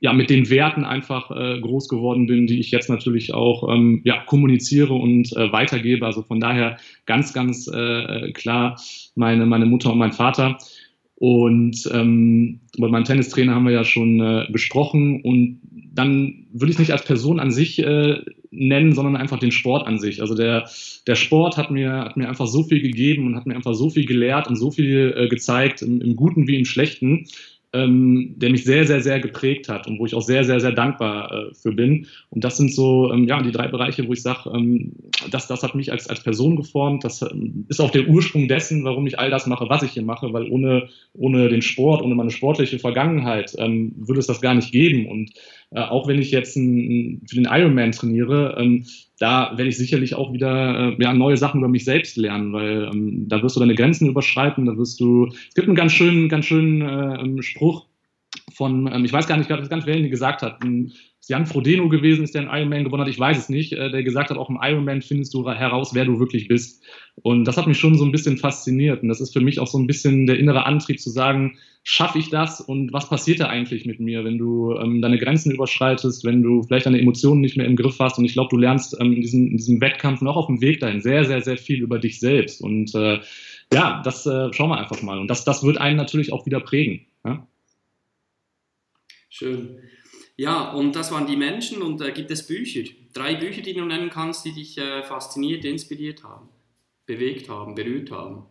[0.00, 4.00] ja, mit den Werten einfach äh, groß geworden bin, die ich jetzt natürlich auch ähm,
[4.04, 6.04] ja, kommuniziere und äh, weitergebe.
[6.04, 7.70] Also von daher ganz, ganz
[8.34, 8.80] klar
[9.14, 10.58] meine, meine Mutter und mein Vater.
[11.22, 15.20] Und ähm, bei meinem Tennistrainer haben wir ja schon äh, besprochen.
[15.22, 18.22] Und dann würde ich es nicht als Person an sich äh,
[18.52, 20.20] nennen, sondern einfach den Sport an sich.
[20.20, 20.68] Also der,
[21.06, 23.90] der Sport hat mir, hat mir einfach so viel gegeben und hat mir einfach so
[23.90, 27.26] viel gelehrt und so viel äh, gezeigt, im, im Guten wie im Schlechten,
[27.72, 30.72] ähm, der mich sehr, sehr, sehr geprägt hat und wo ich auch sehr, sehr, sehr
[30.72, 32.06] dankbar äh, für bin.
[32.28, 34.92] Und das sind so ähm, ja, die drei Bereiche, wo ich sage, ähm,
[35.30, 37.04] das, das hat mich als, als Person geformt.
[37.04, 40.02] Das ähm, ist auch der Ursprung dessen, warum ich all das mache, was ich hier
[40.02, 44.54] mache, weil ohne, ohne den Sport, ohne meine sportliche Vergangenheit ähm, würde es das gar
[44.54, 45.06] nicht geben.
[45.06, 45.32] Und
[45.70, 48.84] äh, auch wenn ich jetzt ein, für den Ironman trainiere, ähm,
[49.18, 52.90] da werde ich sicherlich auch wieder äh, ja, neue Sachen über mich selbst lernen, weil
[52.92, 56.28] ähm, da wirst du deine Grenzen überschreiten, da wirst du, es gibt einen ganz schönen,
[56.28, 57.86] ganz schönen äh, ähm, Spruch
[58.54, 60.92] von, ähm, ich weiß gar nicht, ich ganz wer ihn gesagt hat, ein,
[61.28, 64.02] Jan Frodeno gewesen ist, der einen Ironman gewonnen hat, ich weiß es nicht, äh, der
[64.02, 66.82] gesagt hat, auch im Ironman findest du heraus, wer du wirklich bist.
[67.22, 69.68] Und das hat mich schon so ein bisschen fasziniert und das ist für mich auch
[69.68, 73.46] so ein bisschen der innere Antrieb zu sagen, schaffe ich das und was passiert da
[73.46, 77.56] eigentlich mit mir, wenn du ähm, deine Grenzen überschreitest, wenn du vielleicht deine Emotionen nicht
[77.56, 78.18] mehr im Griff hast.
[78.18, 80.80] Und ich glaube, du lernst ähm, in, diesem, in diesem Wettkampf auch auf dem Weg
[80.80, 82.60] dahin sehr, sehr, sehr viel über dich selbst.
[82.60, 83.20] Und äh,
[83.72, 85.18] ja, das äh, schauen wir einfach mal.
[85.18, 87.06] Und das, das wird einen natürlich auch wieder prägen.
[87.24, 87.46] Ja?
[89.34, 89.78] Schön.
[90.36, 92.82] Ja, und das waren die Menschen und äh, gibt es Bücher?
[93.14, 96.50] Drei Bücher, die du nennen kannst, die dich äh, fasziniert, inspiriert haben,
[97.06, 98.44] bewegt haben, berührt haben?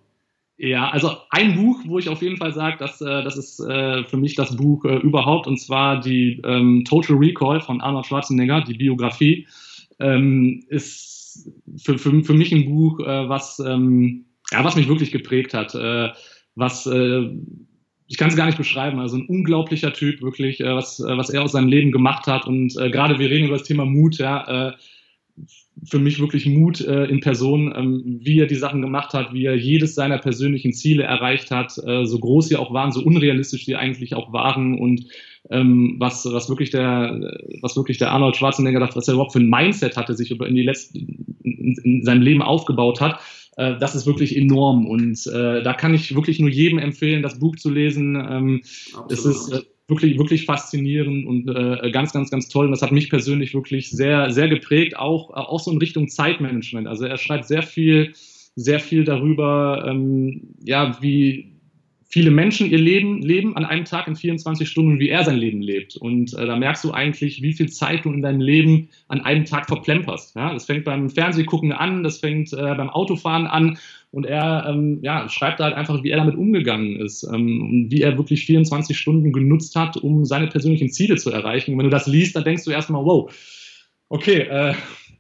[0.57, 4.03] Ja, also ein Buch, wo ich auf jeden Fall sage, dass, äh, das ist äh,
[4.05, 8.61] für mich das Buch äh, überhaupt, und zwar die ähm, Total Recall von Arnold Schwarzenegger,
[8.61, 9.47] die Biografie,
[9.99, 15.53] ähm, ist für, für, für mich ein Buch, was, ähm, ja, was mich wirklich geprägt
[15.53, 15.73] hat,
[16.55, 16.85] was
[18.11, 21.29] ich kann es gar nicht beschreiben, also ein unglaublicher Typ, wirklich, äh, was, äh, was
[21.29, 22.45] er aus seinem Leben gemacht hat.
[22.45, 24.73] Und äh, gerade wir reden über das Thema Mut, ja, äh,
[25.85, 29.45] für mich wirklich Mut äh, in Person, ähm, wie er die Sachen gemacht hat, wie
[29.45, 33.63] er jedes seiner persönlichen Ziele erreicht hat, äh, so groß sie auch waren, so unrealistisch
[33.63, 35.05] sie eigentlich auch waren und
[35.49, 37.17] ähm, was, was wirklich der,
[37.61, 40.47] was wirklich der Arnold Schwarzenegger dachte, was er überhaupt für ein Mindset hatte, sich über
[40.47, 43.21] in die letzten, in, in seinem Leben aufgebaut hat,
[43.57, 47.39] äh, das ist wirklich enorm und äh, da kann ich wirklich nur jedem empfehlen, das
[47.39, 48.15] Buch zu lesen.
[48.15, 48.61] Ähm,
[49.09, 52.65] es ist äh, wirklich, wirklich faszinierend und äh, ganz, ganz, ganz toll.
[52.65, 56.87] Und das hat mich persönlich wirklich sehr, sehr geprägt, auch, auch so in Richtung Zeitmanagement.
[56.87, 58.13] Also er schreibt sehr viel,
[58.55, 61.60] sehr viel darüber, ähm, ja, wie
[62.11, 65.61] viele Menschen ihr Leben leben an einem Tag in 24 Stunden, wie er sein Leben
[65.61, 65.95] lebt.
[65.95, 69.45] Und äh, da merkst du eigentlich, wie viel Zeit du in deinem Leben an einem
[69.45, 70.35] Tag verplemperst.
[70.35, 70.53] Ja?
[70.53, 73.77] Das fängt beim Fernsehgucken an, das fängt äh, beim Autofahren an.
[74.11, 78.01] Und er ähm, ja, schreibt halt einfach, wie er damit umgegangen ist ähm, und wie
[78.01, 81.71] er wirklich 24 Stunden genutzt hat, um seine persönlichen Ziele zu erreichen.
[81.71, 83.33] Und wenn du das liest, dann denkst du erstmal, wow,
[84.09, 84.73] okay, äh,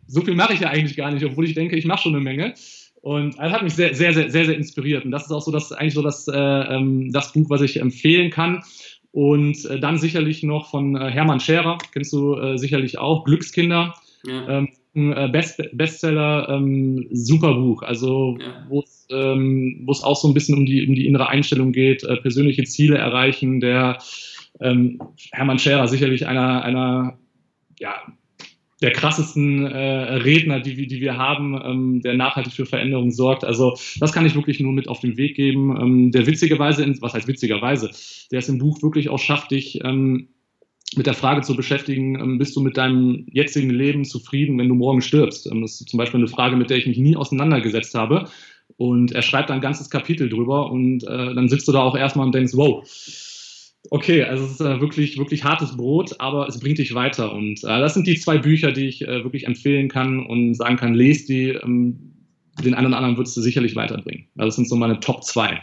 [0.07, 2.23] so viel mache ich ja eigentlich gar nicht, obwohl ich denke, ich mache schon eine
[2.23, 2.53] Menge.
[3.01, 5.05] Und er hat mich sehr, sehr, sehr, sehr, sehr inspiriert.
[5.05, 7.77] Und das ist auch so das eigentlich so das, äh, ähm, das Buch, was ich
[7.77, 8.63] empfehlen kann.
[9.11, 13.95] Und äh, dann sicherlich noch von äh, Hermann Scherer, kennst du äh, sicherlich auch, Glückskinder.
[14.25, 14.47] Ja.
[14.49, 17.81] Ähm, äh, Best Bestseller, ähm, super Buch.
[17.81, 18.65] Also ja.
[18.69, 22.17] wo es ähm, auch so ein bisschen um die, um die innere Einstellung geht, äh,
[22.17, 23.59] persönliche Ziele erreichen.
[23.61, 23.97] Der
[24.59, 27.17] ähm, Hermann Scherer sicherlich einer, einer
[27.79, 27.95] ja,
[28.81, 33.43] der krassesten äh, Redner, die, die wir haben, ähm, der nachhaltig für Veränderungen sorgt.
[33.43, 35.79] Also das kann ich wirklich nur mit auf den Weg geben.
[35.79, 37.91] Ähm, der witzigerweise, in, was heißt witzigerweise,
[38.31, 40.29] der es im Buch wirklich auch schafft, dich ähm,
[40.95, 44.75] mit der Frage zu beschäftigen, ähm, bist du mit deinem jetzigen Leben zufrieden, wenn du
[44.75, 45.49] morgen stirbst?
[45.51, 48.25] Ähm, das ist zum Beispiel eine Frage, mit der ich mich nie auseinandergesetzt habe.
[48.77, 52.25] Und er schreibt ein ganzes Kapitel drüber und äh, dann sitzt du da auch erstmal
[52.25, 52.83] und denkst, wow,
[53.89, 57.33] Okay, also es ist äh, wirklich, wirklich hartes Brot, aber es bringt dich weiter.
[57.33, 60.77] Und äh, das sind die zwei Bücher, die ich äh, wirklich empfehlen kann und sagen
[60.77, 61.49] kann, lest die.
[61.49, 62.07] Ähm,
[62.59, 64.27] den einen oder anderen würdest du sicherlich weiterbringen.
[64.35, 65.61] Also das sind so meine Top 2.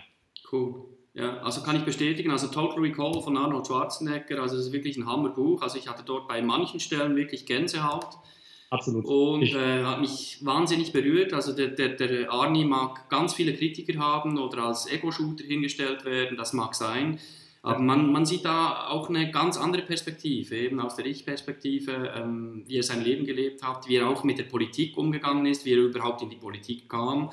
[0.51, 0.75] Cool.
[1.15, 4.97] Ja, also kann ich bestätigen, also Total Recall von Arnold Schwarzenegger, also das ist wirklich
[4.97, 5.63] ein Hammerbuch.
[5.63, 8.17] Also ich hatte dort bei manchen Stellen wirklich Gänsehaut.
[8.71, 9.05] Absolut.
[9.05, 11.33] Und äh, hat mich wahnsinnig berührt.
[11.33, 16.37] Also der, der, der Arnie mag ganz viele Kritiker haben oder als Ego-Shooter hingestellt werden,
[16.37, 17.19] das mag sein.
[17.63, 22.65] Aber man, man sieht da auch eine ganz andere Perspektive, eben aus der Ich-Perspektive, ähm,
[22.67, 25.73] wie er sein Leben gelebt hat, wie er auch mit der Politik umgegangen ist, wie
[25.73, 27.31] er überhaupt in die Politik kam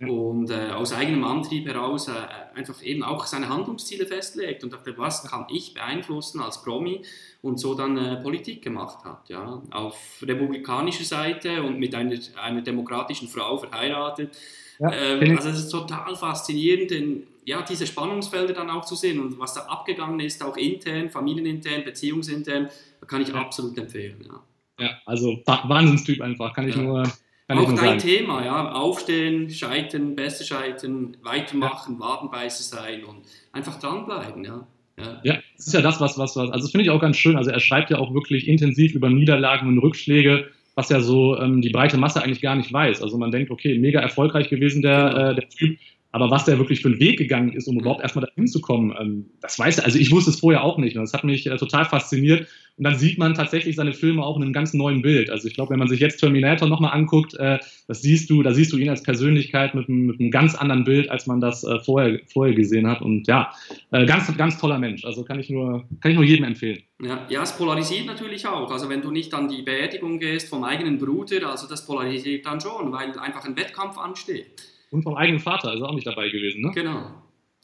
[0.00, 2.12] und äh, aus eigenem Antrieb heraus äh,
[2.54, 7.02] einfach eben auch seine Handlungsziele festlegt und dachte, was kann ich beeinflussen als Promi
[7.42, 9.28] und so dann äh, Politik gemacht hat.
[9.28, 9.60] Ja?
[9.72, 14.36] Auf republikanischer Seite und mit einer, einer demokratischen Frau verheiratet.
[14.78, 19.18] Ja, ähm, also es ist total faszinierend, in, ja, diese Spannungsfelder dann auch zu sehen
[19.20, 22.68] und was da abgegangen ist, auch intern, familienintern, beziehungsintern,
[23.06, 23.36] kann ich ja.
[23.36, 24.22] absolut empfehlen.
[24.28, 27.04] Ja, ja also Wahnsinnstyp einfach, kann ich nur
[27.48, 28.72] kann auch dein Thema, ja.
[28.72, 32.06] Aufstehen, scheitern, besser scheitern, weitermachen, ja.
[32.06, 33.22] Wadenbeißer sein und
[33.52, 34.66] einfach dranbleiben, ja.
[34.98, 35.20] Ja.
[35.22, 36.50] ja, das ist ja das, was, was, was.
[36.50, 37.36] Also, das finde ich auch ganz schön.
[37.36, 41.62] Also, er schreibt ja auch wirklich intensiv über Niederlagen und Rückschläge, was ja so ähm,
[41.62, 43.00] die breite Masse eigentlich gar nicht weiß.
[43.00, 45.30] Also, man denkt, okay, mega erfolgreich gewesen der, genau.
[45.30, 45.78] äh, der Typ,
[46.10, 48.94] aber was der wirklich für einen Weg gegangen ist, um überhaupt erstmal dahin zu kommen,
[48.98, 49.84] ähm, das weiß er.
[49.84, 50.96] Also ich wusste es vorher auch nicht.
[50.96, 52.48] Und das hat mich äh, total fasziniert.
[52.78, 55.30] Und dann sieht man tatsächlich seine Filme auch in einem ganz neuen Bild.
[55.30, 58.54] Also ich glaube, wenn man sich jetzt Terminator nochmal anguckt, äh, das siehst du, da
[58.54, 61.80] siehst du ihn als Persönlichkeit mit, mit einem ganz anderen Bild, als man das äh,
[61.80, 63.02] vorher, vorher gesehen hat.
[63.02, 63.52] Und ja,
[63.90, 65.04] äh, ganz, ganz toller Mensch.
[65.04, 66.78] Also kann ich nur, kann ich nur jedem empfehlen.
[67.02, 68.70] Ja, ja, es polarisiert natürlich auch.
[68.70, 72.60] Also wenn du nicht an die Beerdigung gehst vom eigenen Bruder, also das polarisiert dann
[72.60, 74.77] schon, weil einfach ein Wettkampf ansteht.
[74.90, 76.72] Und vom eigenen Vater ist auch nicht dabei gewesen, ne?
[76.74, 77.10] Genau.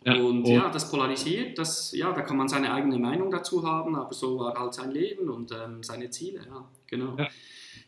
[0.05, 3.67] Ja, und, und ja, das polarisiert, das, ja, da kann man seine eigene Meinung dazu
[3.67, 7.17] haben, aber so war halt sein Leben und ähm, seine Ziele, ja, genau.
[7.19, 7.29] Ja.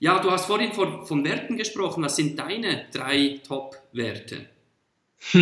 [0.01, 0.19] ja.
[0.21, 4.47] du hast vorhin von, von Werten gesprochen, was sind deine drei Top-Werte?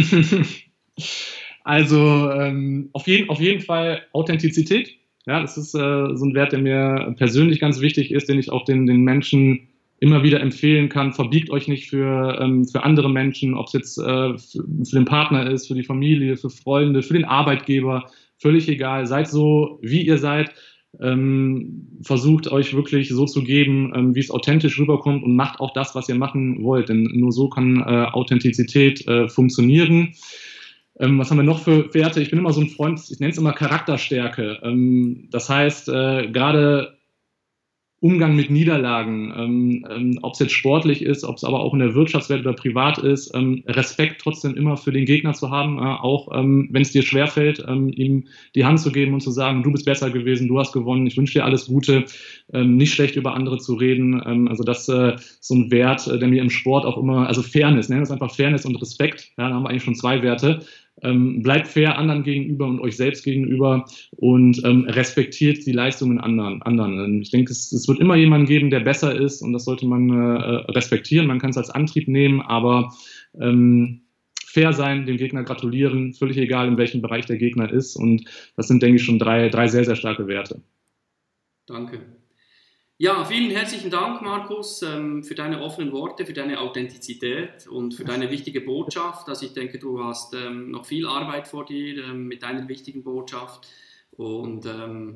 [1.64, 6.51] also ähm, auf, jeden, auf jeden Fall Authentizität, ja, das ist äh, so ein Wert,
[6.51, 9.68] der mir persönlich ganz wichtig ist, den ich auch den, den Menschen
[10.01, 13.99] immer wieder empfehlen kann, verbiegt euch nicht für, ähm, für andere Menschen, ob es jetzt
[13.99, 18.68] äh, für, für, den Partner ist, für die Familie, für Freunde, für den Arbeitgeber, völlig
[18.68, 19.07] egal.
[19.07, 20.53] Seid so, wie ihr seid.
[21.01, 25.72] Ähm, versucht euch wirklich so zu geben, ähm, wie es authentisch rüberkommt und macht auch
[25.72, 26.88] das, was ihr machen wollt.
[26.88, 30.14] Denn nur so kann äh, Authentizität äh, funktionieren.
[31.01, 32.20] Ähm, was haben wir noch für Werte?
[32.20, 34.61] Ich bin immer so ein Freund, ich nenne es immer Charakterstärke.
[34.62, 36.97] Ähm, das heißt, äh, gerade
[38.05, 41.78] Umgang mit Niederlagen, ähm, ähm, ob es jetzt sportlich ist, ob es aber auch in
[41.78, 45.80] der Wirtschaftswelt oder privat ist, ähm, Respekt trotzdem immer für den Gegner zu haben, äh,
[45.80, 49.62] auch ähm, wenn es dir schwerfällt, ähm, ihm die Hand zu geben und zu sagen,
[49.62, 52.05] du bist besser gewesen, du hast gewonnen, ich wünsche dir alles Gute,
[52.52, 54.48] ähm, nicht schlecht über andere zu reden.
[54.48, 57.88] also das äh, so ein Wert, äh, der mir im Sport auch immer, also Fairness,
[57.88, 60.61] nennen wir es einfach Fairness und Respekt, ja, da haben wir eigentlich schon zwei Werte,
[61.05, 63.84] ähm, bleibt fair anderen gegenüber und euch selbst gegenüber
[64.16, 66.62] und ähm, respektiert die Leistungen anderen.
[66.62, 67.22] anderen.
[67.22, 70.11] Ich denke, es, es, wird immer jemanden geben, der besser ist und das sollte man
[70.11, 71.26] äh, respektieren.
[71.26, 72.92] Man kann es als Antrieb nehmen, aber
[73.40, 74.00] ähm,
[74.46, 77.96] fair sein, dem Gegner gratulieren, völlig egal, in welchem Bereich der Gegner ist.
[77.96, 78.24] Und
[78.57, 80.62] das sind, denke ich, schon drei, drei sehr, sehr starke Werte.
[81.66, 82.00] Danke.
[82.97, 88.05] Ja, vielen herzlichen Dank, Markus, ähm, für deine offenen Worte, für deine Authentizität und für
[88.05, 89.28] deine wichtige Botschaft.
[89.28, 93.03] Also ich denke, du hast ähm, noch viel Arbeit vor dir ähm, mit deiner wichtigen
[93.03, 93.66] Botschaft.
[94.16, 94.64] Und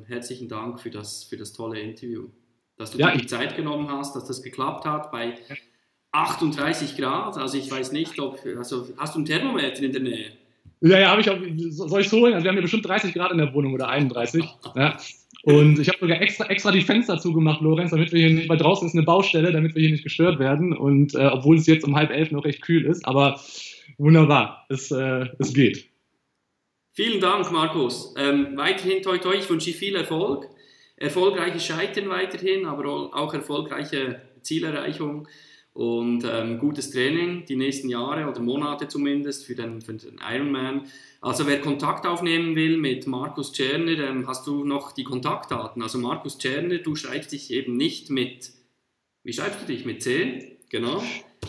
[0.09, 2.27] herzlichen Dank für das, für das tolle Interview.
[2.75, 5.37] Dass du ja, dir die Zeit genommen hast, dass das geklappt hat bei
[6.11, 7.37] 38 Grad.
[7.37, 8.45] Also ich weiß nicht, ob.
[8.57, 10.31] Also hast du ein Thermometer in der Nähe?
[10.81, 11.37] Ja, ja, habe ich auch.
[11.87, 12.33] Soll ich so holen?
[12.33, 14.43] Also wir haben ja bestimmt 30 Grad in der Wohnung oder 31.
[14.75, 14.97] Ja.
[15.43, 18.57] Und ich habe sogar extra, extra die Fenster zugemacht, Lorenz, damit wir hier nicht, weil
[18.57, 20.75] draußen ist eine Baustelle, damit wir hier nicht gestört werden.
[20.75, 23.39] Und äh, obwohl es jetzt um halb elf noch recht kühl ist, aber
[23.97, 25.85] wunderbar, es, äh, es geht.
[26.91, 28.13] Vielen Dank, Markus.
[28.17, 30.49] Ähm, weiterhin toi toi, ich wünsche viel Erfolg.
[30.97, 35.27] Erfolgreiches Scheitern weiterhin, aber auch erfolgreiche Zielerreichung
[35.73, 40.87] und ähm, gutes Training die nächsten Jahre oder Monate zumindest für den, für den Ironman.
[41.21, 45.81] Also wer Kontakt aufnehmen will mit Markus Czerner, ähm, hast du noch die Kontaktdaten.
[45.81, 48.51] Also Markus Czerner, du schreibst dich eben nicht mit,
[49.23, 49.85] wie schreibst du dich?
[49.85, 50.59] Mit C?
[50.69, 51.03] Genau.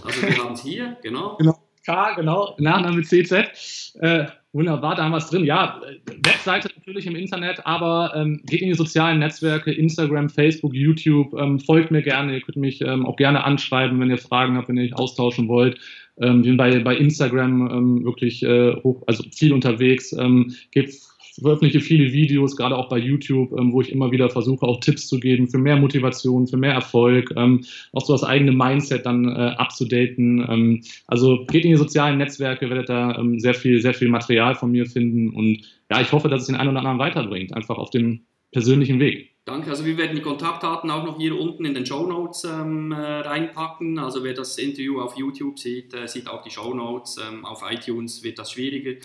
[0.05, 1.37] Also wir haben es hier, genau.
[1.37, 1.59] Genau.
[1.85, 3.95] K, genau, Nachname CZ.
[4.01, 5.45] Äh, wunderbar, da haben wir es drin.
[5.45, 5.81] Ja,
[6.25, 11.61] Webseite natürlich im Internet, aber ähm, geht in die sozialen Netzwerke, Instagram, Facebook, YouTube, ähm,
[11.61, 12.35] folgt mir gerne.
[12.35, 15.49] Ihr könnt mich ähm, auch gerne anschreiben, wenn ihr Fragen habt, wenn ihr euch austauschen
[15.49, 15.79] wollt.
[16.21, 20.13] Ähm, bin bei, bei Instagram ähm, wirklich äh, hoch, also viel unterwegs.
[20.13, 20.95] Ähm, gebt
[21.41, 25.09] veröffentliche viele Videos, gerade auch bei YouTube, ähm, wo ich immer wieder versuche, auch Tipps
[25.09, 29.29] zu geben für mehr Motivation, für mehr Erfolg, ähm, auch so das eigene Mindset dann
[29.29, 30.47] äh, abzudaten.
[30.49, 34.55] Ähm, also geht in die sozialen Netzwerke, werdet da ähm, sehr viel, sehr viel Material
[34.55, 37.79] von mir finden und ja, ich hoffe, dass es den einen oder anderen weiterbringt, einfach
[37.79, 38.21] auf dem
[38.53, 39.31] persönlichen Weg.
[39.45, 39.71] Danke.
[39.71, 42.97] Also wir werden die Kontaktdaten auch noch hier unten in den Show Notes ähm, äh,
[42.97, 43.99] reinpacken.
[43.99, 47.19] Also wer das Interview auf YouTube sieht, äh, sieht auch die Show Notes.
[47.19, 49.01] Ähm, auf iTunes wird das schwieriger.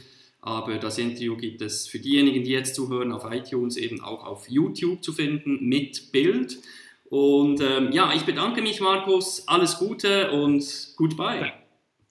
[0.45, 4.47] Aber das Interview gibt es für diejenigen, die jetzt zuhören, auf iTunes eben auch auf
[4.47, 6.59] YouTube zu finden mit Bild.
[7.09, 9.47] Und ähm, ja, ich bedanke mich, Markus.
[9.47, 10.63] Alles Gute und
[10.97, 11.51] goodbye.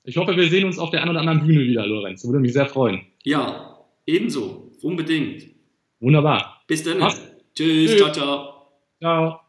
[0.02, 2.24] Ich hoffe, wir sehen uns auf der einen oder anderen Bühne wieder, Lorenz.
[2.24, 3.06] Würde mich sehr freuen.
[3.22, 4.72] Ja, ebenso.
[4.82, 5.46] Unbedingt.
[6.00, 6.60] Wunderbar.
[6.66, 6.98] Bis dann.
[6.98, 7.22] Tschüss.
[7.54, 7.96] Tschüss.
[7.98, 8.68] Ciao, ciao.
[9.00, 9.43] Ciao.